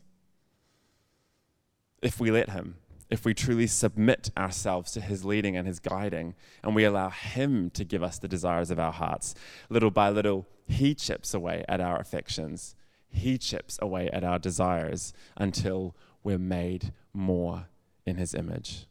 If 2.00 2.20
we 2.20 2.30
let 2.30 2.50
him, 2.50 2.76
if 3.10 3.24
we 3.24 3.34
truly 3.34 3.66
submit 3.66 4.30
ourselves 4.36 4.92
to 4.92 5.00
his 5.00 5.24
leading 5.24 5.56
and 5.56 5.66
his 5.66 5.80
guiding, 5.80 6.34
and 6.62 6.74
we 6.74 6.84
allow 6.84 7.10
him 7.10 7.70
to 7.70 7.84
give 7.84 8.02
us 8.02 8.18
the 8.18 8.28
desires 8.28 8.70
of 8.70 8.78
our 8.78 8.92
hearts, 8.92 9.34
little 9.68 9.90
by 9.90 10.10
little, 10.10 10.46
he 10.66 10.94
chips 10.94 11.34
away 11.34 11.64
at 11.68 11.80
our 11.80 11.98
affections 11.98 12.74
he 13.10 13.38
chips 13.38 13.78
away 13.82 14.08
at 14.10 14.24
our 14.24 14.38
desires 14.38 15.12
until 15.36 15.94
we're 16.22 16.38
made 16.38 16.92
more 17.12 17.68
in 18.06 18.16
His 18.16 18.34
image. 18.34 18.86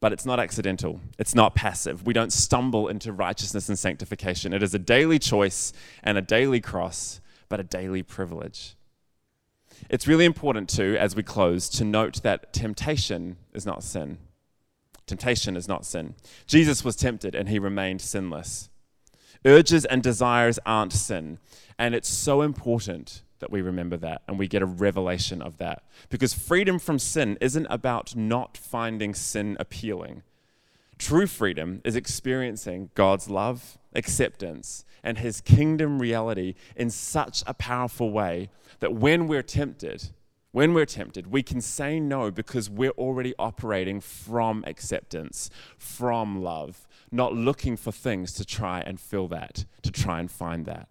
But 0.00 0.12
it's 0.12 0.26
not 0.26 0.40
accidental. 0.40 1.00
It's 1.18 1.34
not 1.34 1.54
passive. 1.54 2.06
We 2.06 2.12
don't 2.12 2.32
stumble 2.32 2.88
into 2.88 3.12
righteousness 3.12 3.68
and 3.68 3.78
sanctification. 3.78 4.52
It 4.52 4.62
is 4.62 4.74
a 4.74 4.78
daily 4.78 5.18
choice 5.18 5.72
and 6.02 6.18
a 6.18 6.22
daily 6.22 6.60
cross, 6.60 7.20
but 7.48 7.60
a 7.60 7.64
daily 7.64 8.02
privilege. 8.02 8.76
It's 9.88 10.06
really 10.06 10.24
important, 10.24 10.68
too, 10.68 10.96
as 10.98 11.14
we 11.14 11.22
close, 11.22 11.68
to 11.70 11.84
note 11.84 12.22
that 12.22 12.52
temptation 12.52 13.36
is 13.52 13.66
not 13.66 13.82
sin. 13.82 14.18
Temptation 15.06 15.56
is 15.56 15.68
not 15.68 15.84
sin. 15.84 16.14
Jesus 16.46 16.84
was 16.84 16.96
tempted 16.96 17.34
and 17.34 17.48
he 17.48 17.58
remained 17.58 18.00
sinless. 18.00 18.70
Urges 19.44 19.84
and 19.84 20.02
desires 20.02 20.58
aren't 20.64 20.92
sin. 20.92 21.38
And 21.78 21.94
it's 21.94 22.08
so 22.08 22.40
important 22.40 23.22
that 23.40 23.50
we 23.50 23.60
remember 23.60 23.98
that 23.98 24.22
and 24.26 24.38
we 24.38 24.48
get 24.48 24.62
a 24.62 24.66
revelation 24.66 25.42
of 25.42 25.58
that. 25.58 25.82
Because 26.08 26.32
freedom 26.32 26.78
from 26.78 26.98
sin 26.98 27.36
isn't 27.40 27.66
about 27.68 28.16
not 28.16 28.56
finding 28.56 29.12
sin 29.12 29.56
appealing. 29.60 30.22
True 30.96 31.26
freedom 31.26 31.82
is 31.84 31.96
experiencing 31.96 32.90
God's 32.94 33.28
love, 33.28 33.76
acceptance, 33.94 34.84
and 35.04 35.18
his 35.18 35.40
kingdom 35.40 36.00
reality 36.00 36.54
in 36.74 36.90
such 36.90 37.44
a 37.46 37.54
powerful 37.54 38.10
way 38.10 38.50
that 38.80 38.94
when 38.94 39.28
we're 39.28 39.42
tempted, 39.42 40.10
when 40.50 40.72
we're 40.72 40.86
tempted, 40.86 41.28
we 41.28 41.42
can 41.42 41.60
say 41.60 42.00
no 42.00 42.30
because 42.30 42.70
we're 42.70 42.90
already 42.92 43.34
operating 43.38 44.00
from 44.00 44.64
acceptance, 44.66 45.50
from 45.76 46.42
love, 46.42 46.88
not 47.12 47.34
looking 47.34 47.76
for 47.76 47.92
things 47.92 48.32
to 48.32 48.44
try 48.44 48.80
and 48.80 48.98
fill 48.98 49.28
that, 49.28 49.66
to 49.82 49.92
try 49.92 50.18
and 50.18 50.30
find 50.30 50.64
that. 50.64 50.88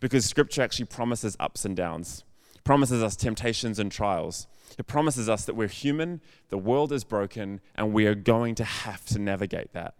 Because 0.00 0.24
scripture 0.24 0.62
actually 0.62 0.86
promises 0.86 1.36
ups 1.38 1.64
and 1.64 1.76
downs, 1.76 2.24
promises 2.64 3.02
us 3.02 3.14
temptations 3.16 3.78
and 3.78 3.92
trials. 3.92 4.46
It 4.78 4.86
promises 4.86 5.28
us 5.28 5.44
that 5.44 5.54
we're 5.54 5.68
human, 5.68 6.20
the 6.48 6.58
world 6.58 6.92
is 6.92 7.04
broken, 7.04 7.60
and 7.74 7.92
we 7.92 8.06
are 8.06 8.14
going 8.14 8.54
to 8.56 8.64
have 8.64 9.04
to 9.06 9.18
navigate 9.18 9.72
that. 9.72 9.94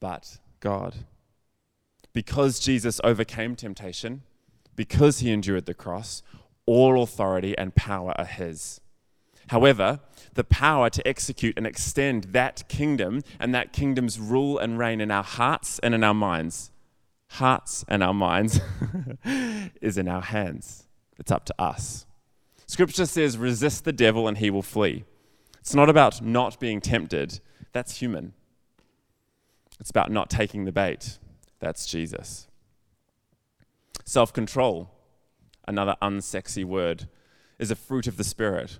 But 0.00 0.38
God, 0.60 0.94
because 2.12 2.58
Jesus 2.58 3.00
overcame 3.04 3.54
temptation, 3.56 4.22
because 4.74 5.20
he 5.20 5.30
endured 5.30 5.66
the 5.66 5.74
cross, 5.74 6.22
all 6.66 7.02
authority 7.02 7.56
and 7.56 7.74
power 7.74 8.14
are 8.18 8.24
his. 8.24 8.80
However, 9.48 10.00
the 10.34 10.44
power 10.44 10.90
to 10.90 11.08
execute 11.08 11.56
and 11.56 11.66
extend 11.66 12.24
that 12.24 12.68
kingdom 12.68 13.22
and 13.40 13.54
that 13.54 13.72
kingdom's 13.72 14.20
rule 14.20 14.58
and 14.58 14.78
reign 14.78 15.00
in 15.00 15.10
our 15.10 15.22
hearts 15.24 15.78
and 15.78 15.94
in 15.94 16.04
our 16.04 16.14
minds, 16.14 16.70
hearts 17.28 17.84
and 17.88 18.02
our 18.02 18.12
minds, 18.12 18.60
is 19.80 19.96
in 19.96 20.06
our 20.06 20.20
hands. 20.20 20.86
It's 21.18 21.32
up 21.32 21.44
to 21.46 21.54
us. 21.58 22.06
Scripture 22.66 23.06
says, 23.06 23.38
resist 23.38 23.84
the 23.84 23.92
devil 23.92 24.28
and 24.28 24.36
he 24.36 24.50
will 24.50 24.62
flee. 24.62 25.04
It's 25.60 25.74
not 25.74 25.88
about 25.88 26.22
not 26.22 26.60
being 26.60 26.80
tempted, 26.80 27.40
that's 27.72 27.98
human. 27.98 28.34
It's 29.80 29.90
about 29.90 30.10
not 30.10 30.30
taking 30.30 30.64
the 30.64 30.72
bait, 30.72 31.18
that's 31.60 31.86
Jesus. 31.86 32.48
Self 34.04 34.32
control, 34.32 34.90
another 35.66 35.96
unsexy 36.02 36.64
word, 36.64 37.08
is 37.58 37.70
a 37.70 37.76
fruit 37.76 38.06
of 38.06 38.16
the 38.16 38.24
Spirit 38.24 38.78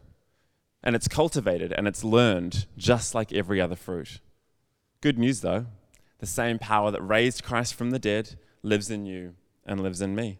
and 0.82 0.94
it's 0.94 1.08
cultivated 1.08 1.72
and 1.72 1.88
it's 1.88 2.04
learned 2.04 2.66
just 2.76 3.14
like 3.14 3.32
every 3.32 3.60
other 3.60 3.76
fruit. 3.76 4.20
Good 5.00 5.18
news, 5.18 5.40
though 5.40 5.66
the 6.18 6.26
same 6.26 6.58
power 6.58 6.90
that 6.90 7.02
raised 7.02 7.44
Christ 7.44 7.74
from 7.74 7.90
the 7.90 7.98
dead 7.98 8.34
lives 8.62 8.90
in 8.90 9.06
you 9.06 9.34
and 9.64 9.80
lives 9.80 10.00
in 10.00 10.14
me. 10.14 10.38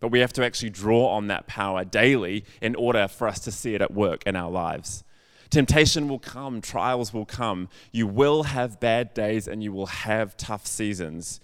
But 0.00 0.08
we 0.08 0.20
have 0.20 0.32
to 0.34 0.44
actually 0.44 0.70
draw 0.70 1.08
on 1.08 1.28
that 1.28 1.46
power 1.46 1.84
daily 1.84 2.44
in 2.60 2.74
order 2.74 3.08
for 3.08 3.26
us 3.26 3.40
to 3.40 3.52
see 3.52 3.74
it 3.74 3.82
at 3.82 3.92
work 3.92 4.22
in 4.26 4.36
our 4.36 4.50
lives. 4.50 5.02
Temptation 5.50 6.08
will 6.08 6.18
come, 6.18 6.60
trials 6.60 7.12
will 7.14 7.24
come. 7.24 7.68
You 7.90 8.06
will 8.06 8.44
have 8.44 8.80
bad 8.80 9.14
days 9.14 9.48
and 9.48 9.62
you 9.62 9.72
will 9.72 9.86
have 9.86 10.36
tough 10.36 10.66
seasons. 10.66 11.40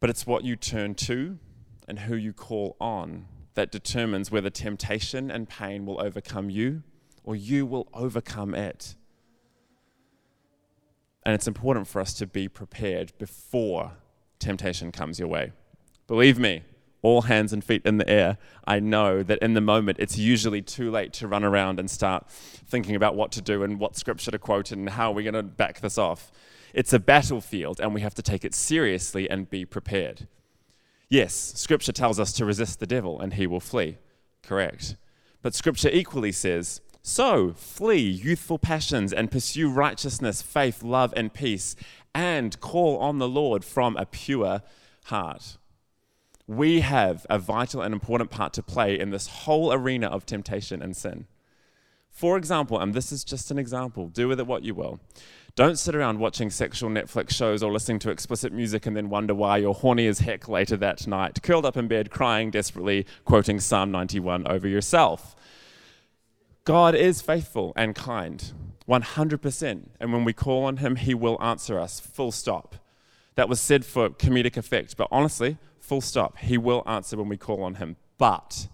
But 0.00 0.10
it's 0.10 0.26
what 0.26 0.44
you 0.44 0.56
turn 0.56 0.94
to 0.94 1.38
and 1.86 2.00
who 2.00 2.16
you 2.16 2.32
call 2.32 2.76
on 2.80 3.26
that 3.54 3.70
determines 3.70 4.30
whether 4.30 4.48
temptation 4.48 5.30
and 5.30 5.48
pain 5.48 5.84
will 5.84 6.00
overcome 6.00 6.48
you 6.48 6.82
or 7.24 7.36
you 7.36 7.66
will 7.66 7.88
overcome 7.92 8.54
it. 8.54 8.94
And 11.24 11.34
it's 11.34 11.46
important 11.46 11.86
for 11.86 12.00
us 12.00 12.14
to 12.14 12.26
be 12.26 12.48
prepared 12.48 13.12
before 13.18 13.92
temptation 14.38 14.90
comes 14.90 15.18
your 15.18 15.28
way. 15.28 15.52
Believe 16.08 16.38
me, 16.38 16.62
all 17.02 17.22
hands 17.22 17.52
and 17.52 17.62
feet 17.62 17.82
in 17.84 17.98
the 17.98 18.08
air, 18.08 18.38
I 18.66 18.80
know 18.80 19.22
that 19.22 19.40
in 19.40 19.54
the 19.54 19.60
moment 19.60 19.98
it's 20.00 20.16
usually 20.16 20.62
too 20.62 20.90
late 20.90 21.12
to 21.14 21.28
run 21.28 21.44
around 21.44 21.78
and 21.78 21.90
start 21.90 22.28
thinking 22.30 22.94
about 22.94 23.16
what 23.16 23.32
to 23.32 23.42
do 23.42 23.62
and 23.62 23.78
what 23.78 23.96
scripture 23.96 24.30
to 24.30 24.38
quote 24.38 24.70
and 24.70 24.88
how 24.88 25.10
we're 25.10 25.30
going 25.30 25.34
to 25.34 25.42
back 25.42 25.80
this 25.80 25.98
off. 25.98 26.30
It's 26.72 26.92
a 26.92 26.98
battlefield 26.98 27.80
and 27.80 27.92
we 27.92 28.00
have 28.00 28.14
to 28.14 28.22
take 28.22 28.44
it 28.44 28.54
seriously 28.54 29.28
and 29.28 29.50
be 29.50 29.64
prepared. 29.64 30.28
Yes, 31.08 31.34
scripture 31.34 31.92
tells 31.92 32.18
us 32.18 32.32
to 32.34 32.44
resist 32.44 32.80
the 32.80 32.86
devil 32.86 33.20
and 33.20 33.34
he 33.34 33.46
will 33.46 33.60
flee. 33.60 33.98
Correct. 34.42 34.96
But 35.42 35.54
scripture 35.54 35.90
equally 35.92 36.32
says 36.32 36.80
so 37.02 37.52
flee 37.52 37.98
youthful 37.98 38.58
passions 38.58 39.12
and 39.12 39.30
pursue 39.30 39.68
righteousness, 39.68 40.40
faith, 40.40 40.84
love, 40.84 41.12
and 41.16 41.34
peace, 41.34 41.74
and 42.14 42.58
call 42.60 42.98
on 42.98 43.18
the 43.18 43.28
Lord 43.28 43.64
from 43.64 43.96
a 43.96 44.06
pure 44.06 44.62
heart. 45.06 45.58
We 46.56 46.80
have 46.80 47.26
a 47.30 47.38
vital 47.38 47.80
and 47.80 47.94
important 47.94 48.30
part 48.30 48.52
to 48.54 48.62
play 48.62 48.98
in 48.98 49.08
this 49.08 49.26
whole 49.26 49.72
arena 49.72 50.08
of 50.08 50.26
temptation 50.26 50.82
and 50.82 50.94
sin. 50.94 51.26
For 52.10 52.36
example, 52.36 52.78
and 52.78 52.92
this 52.92 53.10
is 53.10 53.24
just 53.24 53.50
an 53.50 53.58
example, 53.58 54.08
do 54.08 54.28
with 54.28 54.38
it 54.38 54.46
what 54.46 54.62
you 54.62 54.74
will. 54.74 55.00
Don't 55.54 55.78
sit 55.78 55.94
around 55.94 56.18
watching 56.18 56.50
sexual 56.50 56.90
Netflix 56.90 57.30
shows 57.30 57.62
or 57.62 57.72
listening 57.72 58.00
to 58.00 58.10
explicit 58.10 58.52
music 58.52 58.84
and 58.84 58.94
then 58.94 59.08
wonder 59.08 59.34
why 59.34 59.56
you're 59.56 59.72
horny 59.72 60.06
as 60.06 60.18
heck 60.18 60.46
later 60.46 60.76
that 60.76 61.06
night, 61.06 61.42
curled 61.42 61.64
up 61.64 61.78
in 61.78 61.88
bed, 61.88 62.10
crying 62.10 62.50
desperately, 62.50 63.06
quoting 63.24 63.58
Psalm 63.58 63.90
91 63.90 64.46
over 64.46 64.68
yourself. 64.68 65.34
God 66.64 66.94
is 66.94 67.22
faithful 67.22 67.72
and 67.76 67.94
kind, 67.94 68.52
100%. 68.86 69.88
And 69.98 70.12
when 70.12 70.24
we 70.24 70.34
call 70.34 70.64
on 70.64 70.76
Him, 70.76 70.96
He 70.96 71.14
will 71.14 71.42
answer 71.42 71.80
us, 71.80 71.98
full 71.98 72.30
stop. 72.30 72.76
That 73.36 73.48
was 73.48 73.58
said 73.58 73.86
for 73.86 74.10
comedic 74.10 74.58
effect, 74.58 74.98
but 74.98 75.08
honestly, 75.10 75.56
full 75.82 76.00
stop. 76.00 76.38
He 76.38 76.56
will 76.56 76.82
answer 76.86 77.16
when 77.16 77.28
we 77.28 77.36
call 77.36 77.62
on 77.62 77.74
Him. 77.74 77.96
But 78.18 78.68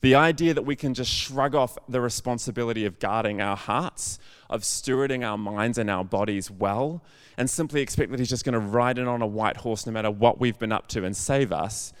the 0.00 0.14
idea 0.14 0.54
that 0.54 0.62
we 0.62 0.76
can 0.76 0.94
just 0.94 1.10
shrug 1.10 1.54
off 1.54 1.76
the 1.88 2.00
responsibility 2.00 2.86
of 2.86 2.98
guarding 2.98 3.40
our 3.40 3.56
hearts, 3.56 4.18
of 4.48 4.62
stewarding 4.62 5.24
our 5.24 5.36
minds 5.36 5.76
and 5.78 5.90
our 5.90 6.04
bodies 6.04 6.50
well, 6.50 7.04
and 7.36 7.48
simply 7.48 7.82
expect 7.82 8.10
that 8.10 8.18
He's 8.18 8.30
just 8.30 8.44
going 8.44 8.54
to 8.54 8.58
ride 8.58 8.98
in 8.98 9.06
on 9.06 9.22
a 9.22 9.26
white 9.26 9.58
horse 9.58 9.86
no 9.86 9.92
matter 9.92 10.10
what 10.10 10.40
we've 10.40 10.58
been 10.58 10.72
up 10.72 10.88
to 10.88 11.04
and 11.04 11.16
save 11.16 11.52
us 11.52 11.92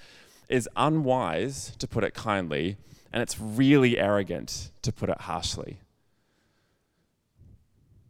is 0.48 0.68
unwise, 0.74 1.76
to 1.78 1.86
put 1.86 2.02
it 2.02 2.12
kindly, 2.12 2.76
and 3.12 3.22
it's 3.22 3.38
really 3.38 3.98
arrogant, 3.98 4.70
to 4.82 4.92
put 4.92 5.08
it 5.08 5.20
harshly. 5.22 5.78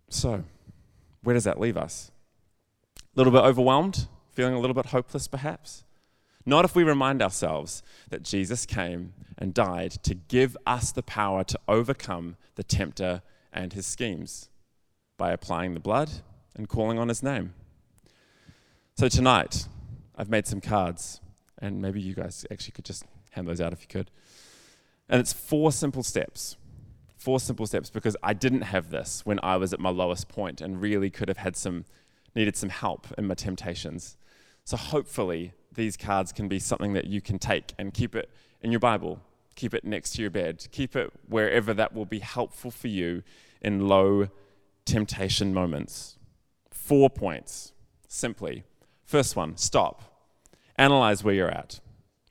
So, 0.09 0.45
where 1.23 1.35
does 1.35 1.45
that 1.45 1.61
leave 1.61 1.77
us? 1.77 2.11
A 2.99 3.03
little 3.15 3.33
bit 3.33 3.43
overwhelmed? 3.43 4.07
Feeling 4.33 4.55
a 4.55 4.61
little 4.61 4.75
bit 4.75 4.87
hopeless, 4.87 5.29
perhaps? 5.29 5.85
Not 6.47 6.65
if 6.65 6.75
we 6.75 6.85
remind 6.85 7.23
ourselves 7.23 7.83
that 8.09 8.23
Jesus 8.23 8.65
came 8.67 9.13
and 9.37 9.53
died 9.53 9.93
to 10.03 10.15
give 10.15 10.57
us 10.67 10.93
the 10.93 11.03
power 11.03 11.45
to 11.45 11.59
overcome 11.69 12.37
the 12.55 12.65
tempter 12.65 13.23
and 13.53 13.73
his 13.73 13.87
schemes 13.87 14.49
by 15.17 15.33
applying 15.33 15.75
the 15.75 15.81
blood 15.81 16.11
and 16.57 16.69
calling 16.69 16.99
on 16.99 17.09
his 17.09 17.23
name. 17.23 17.55
So, 18.97 19.09
tonight, 19.09 19.69
I've 20.17 20.29
made 20.29 20.47
some 20.47 20.61
cards, 20.61 21.21
and 21.59 21.81
maybe 21.81 22.01
you 22.01 22.15
guys 22.15 22.45
actually 22.51 22.73
could 22.73 22.85
just 22.85 23.05
hand 23.31 23.47
those 23.47 23.61
out 23.61 23.73
if 23.73 23.83
you 23.83 23.89
could. 23.89 24.11
And 25.09 25.21
it's 25.21 25.33
four 25.33 25.73
simple 25.73 26.03
steps. 26.03 26.57
Four 27.17 27.41
simple 27.41 27.67
steps 27.67 27.91
because 27.91 28.17
I 28.23 28.33
didn't 28.33 28.63
have 28.63 28.91
this 28.91 29.27
when 29.27 29.41
I 29.43 29.57
was 29.57 29.73
at 29.73 29.81
my 29.81 29.91
lowest 29.91 30.29
point 30.29 30.61
and 30.61 30.81
really 30.81 31.11
could 31.11 31.29
have 31.29 31.37
had 31.37 31.55
some, 31.55 31.85
needed 32.35 32.57
some 32.57 32.71
help 32.71 33.07
in 33.19 33.27
my 33.27 33.35
temptations. 33.35 34.17
So 34.65 34.77
hopefully 34.77 35.53
these 35.75 35.97
cards 35.97 36.33
can 36.33 36.49
be 36.49 36.59
something 36.59 36.93
that 36.95 37.07
you 37.07 37.21
can 37.21 37.39
take 37.39 37.75
and 37.79 37.95
keep 37.95 38.15
it 38.15 38.31
in 38.61 38.71
your 38.71 38.81
Bible, 38.81 39.21
keep 39.55 39.75
it 39.75 39.85
next 39.85 40.13
to 40.15 40.23
your 40.23 40.31
bed, 40.31 40.67
keep 40.73 40.97
it 40.97 41.13
wherever 41.29 41.73
that 41.75 41.95
will 41.95 42.07
be 42.07 42.19
helpful 42.19 42.71
for 42.71 42.89
you 42.89 43.23
in 43.61 43.89
low 43.89 44.29
temptation 44.85 45.55
moments. 45.55 46.17
Four 46.71 47.11
points, 47.11 47.73
simply. 48.09 48.65
First 49.05 49.37
one, 49.37 49.57
stop. 49.57 50.03
Analyze 50.77 51.23
where 51.23 51.35
you're 51.35 51.51
at. 51.51 51.81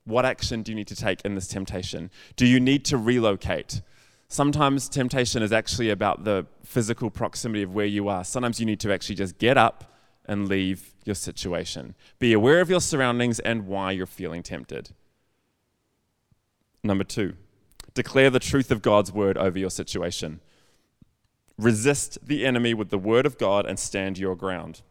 What 0.06 0.25
action 0.25 0.63
do 0.63 0.71
you 0.71 0.75
need 0.75 0.88
to 0.88 0.95
take 0.95 1.21
in 1.21 1.36
this 1.36 1.47
temptation? 1.47 2.10
Do 2.36 2.45
you 2.45 2.60
need 2.60 2.84
to 2.86 2.97
relocate? 2.97 3.82
Sometimes 4.28 4.89
temptation 4.89 5.43
is 5.43 5.52
actually 5.52 5.89
about 5.89 6.23
the 6.23 6.45
physical 6.63 7.10
proximity 7.10 7.63
of 7.63 7.73
where 7.73 7.86
you 7.86 8.08
are. 8.08 8.23
Sometimes 8.23 8.60
you 8.60 8.65
need 8.65 8.80
to 8.82 8.91
actually 8.93 9.15
just 9.15 9.38
get 9.38 9.58
up 9.58 9.89
and 10.30 10.48
leave 10.48 10.94
your 11.04 11.15
situation. 11.15 11.96
Be 12.20 12.34
aware 12.34 12.62
of 12.62 12.70
your 12.70 12.80
surroundings 12.80 13.39
and 13.39 13.65
why 13.65 13.92
you're 13.92 14.06
feeling 14.06 14.44
tempted. 14.44 14.92
Number 16.84 17.04
two, 17.04 17.34
declare 17.96 18.30
the 18.30 18.39
truth 18.39 18.70
of 18.72 18.84
God's 18.84 19.12
word 19.12 19.38
over 19.38 19.58
your 19.58 19.72
situation. 19.72 20.39
Resist 21.58 22.20
the 22.26 22.46
enemy 22.46 22.76
with 22.76 22.92
the 22.92 23.00
word 23.00 23.26
of 23.26 23.39
God 23.39 23.65
and 23.65 23.80
stand 23.80 24.20
your 24.20 24.36
ground. 24.36 24.82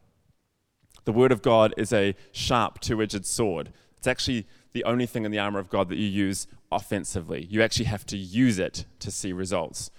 The 1.05 1.13
word 1.13 1.31
of 1.31 1.41
God 1.41 1.73
is 1.77 1.93
a 1.93 2.15
sharp, 2.33 2.81
two 2.81 3.01
edged 3.01 3.25
sword. 3.25 3.71
It's 3.97 4.07
actually 4.07 4.45
the 4.73 4.83
only 4.83 5.05
thing 5.05 5.23
in 5.23 5.31
the 5.31 5.39
armor 5.39 5.59
of 5.59 5.69
God 5.69 5.87
that 5.89 5.97
you 5.97 6.07
use 6.07 6.47
offensively. 6.69 7.47
You 7.49 7.63
actually 7.63 7.85
have 7.85 8.05
to 8.07 8.17
use 8.17 8.59
it 8.59 8.85
to 8.99 9.09
see 9.09 9.31
results. 9.31 9.89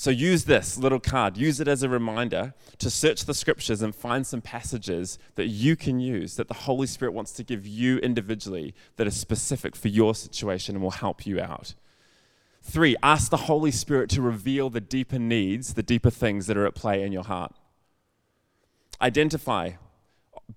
So 0.00 0.08
use 0.08 0.46
this 0.46 0.78
little 0.78 0.98
card, 0.98 1.36
use 1.36 1.60
it 1.60 1.68
as 1.68 1.82
a 1.82 1.88
reminder 1.90 2.54
to 2.78 2.88
search 2.88 3.26
the 3.26 3.34
scriptures 3.34 3.82
and 3.82 3.94
find 3.94 4.26
some 4.26 4.40
passages 4.40 5.18
that 5.34 5.48
you 5.48 5.76
can 5.76 6.00
use, 6.00 6.36
that 6.36 6.48
the 6.48 6.54
Holy 6.54 6.86
Spirit 6.86 7.12
wants 7.12 7.32
to 7.32 7.44
give 7.44 7.66
you 7.66 7.98
individually, 7.98 8.74
that 8.96 9.06
are 9.06 9.10
specific 9.10 9.76
for 9.76 9.88
your 9.88 10.14
situation 10.14 10.74
and 10.74 10.82
will 10.82 10.92
help 10.92 11.26
you 11.26 11.38
out. 11.38 11.74
Three, 12.62 12.96
ask 13.02 13.30
the 13.30 13.44
Holy 13.44 13.70
Spirit 13.70 14.08
to 14.12 14.22
reveal 14.22 14.70
the 14.70 14.80
deeper 14.80 15.18
needs, 15.18 15.74
the 15.74 15.82
deeper 15.82 16.08
things 16.08 16.46
that 16.46 16.56
are 16.56 16.64
at 16.64 16.74
play 16.74 17.02
in 17.02 17.12
your 17.12 17.24
heart. 17.24 17.54
Identify, 19.02 19.72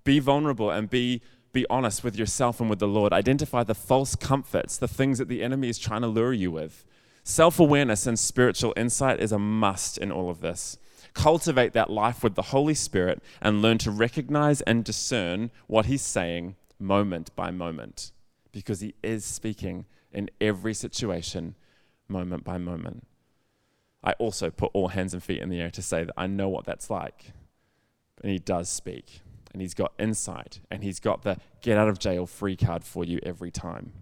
be 0.04 0.20
vulnerable, 0.20 0.70
and 0.70 0.88
be 0.88 1.20
be 1.52 1.66
honest 1.68 2.02
with 2.02 2.16
yourself 2.16 2.60
and 2.60 2.70
with 2.70 2.78
the 2.78 2.88
Lord. 2.88 3.12
Identify 3.12 3.64
the 3.64 3.74
false 3.74 4.16
comforts, 4.16 4.78
the 4.78 4.88
things 4.88 5.18
that 5.18 5.28
the 5.28 5.42
enemy 5.42 5.68
is 5.68 5.78
trying 5.78 6.00
to 6.00 6.08
lure 6.08 6.32
you 6.32 6.50
with. 6.50 6.84
Self 7.26 7.58
awareness 7.58 8.06
and 8.06 8.18
spiritual 8.18 8.74
insight 8.76 9.18
is 9.18 9.32
a 9.32 9.38
must 9.38 9.96
in 9.96 10.12
all 10.12 10.28
of 10.28 10.40
this. 10.40 10.78
Cultivate 11.14 11.72
that 11.72 11.88
life 11.88 12.22
with 12.22 12.34
the 12.34 12.42
Holy 12.42 12.74
Spirit 12.74 13.22
and 13.40 13.62
learn 13.62 13.78
to 13.78 13.90
recognize 13.90 14.60
and 14.60 14.84
discern 14.84 15.50
what 15.66 15.86
He's 15.86 16.02
saying 16.02 16.56
moment 16.78 17.34
by 17.34 17.50
moment 17.50 18.12
because 18.52 18.80
He 18.80 18.94
is 19.02 19.24
speaking 19.24 19.86
in 20.12 20.28
every 20.38 20.74
situation, 20.74 21.54
moment 22.08 22.44
by 22.44 22.58
moment. 22.58 23.06
I 24.02 24.12
also 24.12 24.50
put 24.50 24.70
all 24.74 24.88
hands 24.88 25.14
and 25.14 25.22
feet 25.22 25.40
in 25.40 25.48
the 25.48 25.60
air 25.60 25.70
to 25.70 25.82
say 25.82 26.04
that 26.04 26.14
I 26.16 26.26
know 26.26 26.50
what 26.50 26.66
that's 26.66 26.90
like. 26.90 27.32
And 28.22 28.30
He 28.30 28.38
does 28.38 28.68
speak 28.68 29.22
and 29.54 29.62
he's 29.62 29.72
got 29.72 29.92
insight 29.98 30.60
and 30.70 30.82
he's 30.82 31.00
got 31.00 31.22
the 31.22 31.38
get 31.62 31.78
out 31.78 31.88
of 31.88 31.98
jail 31.98 32.26
free 32.26 32.56
card 32.56 32.84
for 32.84 33.04
you 33.04 33.20
every 33.22 33.52
time. 33.52 33.92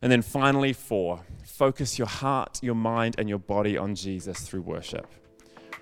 And 0.00 0.10
then 0.12 0.22
finally, 0.22 0.72
four, 0.72 1.20
focus 1.44 1.98
your 1.98 2.06
heart, 2.06 2.60
your 2.62 2.74
mind, 2.74 3.16
and 3.18 3.28
your 3.28 3.38
body 3.38 3.76
on 3.76 3.94
Jesus 3.94 4.40
through 4.40 4.62
worship. 4.62 5.06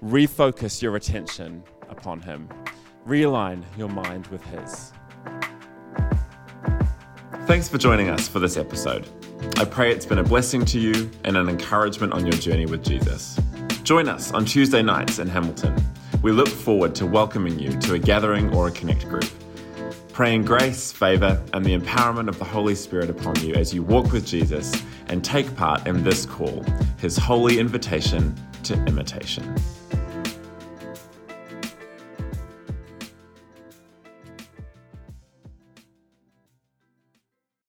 Refocus 0.03 0.83
your 0.83 0.97
attention 0.97 1.63
upon 1.89 2.21
him. 2.21 2.49
Realign 3.07 3.63
your 3.77 3.89
mind 3.89 4.27
with 4.29 4.43
his. 4.45 4.93
Thanks 7.47 7.69
for 7.69 7.79
joining 7.79 8.09
us 8.09 8.27
for 8.27 8.41
this 8.41 8.57
episode. 8.57 9.09
I 9.59 9.65
pray 9.65 9.93
it's 9.93 10.07
been 10.07 10.19
a 10.19 10.25
blessing 10.25 10.65
to 10.67 10.81
you 10.81 11.11
and 11.25 11.37
an 11.37 11.49
encouragement 11.49 12.13
on 12.13 12.27
your 12.27 12.37
journey 12.37 12.67
with 12.67 12.83
Jesus. 12.83 13.39
Join 13.83 14.09
us 14.09 14.33
on 14.33 14.45
Tuesday 14.45 14.83
nights 14.83 15.19
in 15.19 15.29
Hamilton 15.29 15.77
we 16.27 16.33
look 16.33 16.49
forward 16.49 16.93
to 16.97 17.07
welcoming 17.07 17.57
you 17.57 17.71
to 17.79 17.95
a 17.95 17.99
gathering 18.01 18.53
or 18.53 18.67
a 18.67 18.71
connect 18.73 19.09
group. 19.09 19.31
Praying 20.17 20.47
grace, 20.47 20.93
favour, 20.93 21.43
and 21.53 21.63
the 21.63 21.77
empowerment 21.77 22.29
of 22.29 22.39
the 22.39 22.45
Holy 22.47 22.75
Spirit 22.75 23.11
upon 23.11 23.39
you 23.45 23.53
as 23.53 23.75
you 23.75 23.83
walk 23.83 24.13
with 24.13 24.27
Jesus 24.27 24.73
and 25.09 25.23
take 25.23 25.55
part 25.57 25.87
in 25.87 26.05
this 26.05 26.25
call, 26.25 26.65
his 26.97 27.19
holy 27.19 27.59
invitation 27.59 28.35
to 28.63 28.83
imitation. 28.87 29.55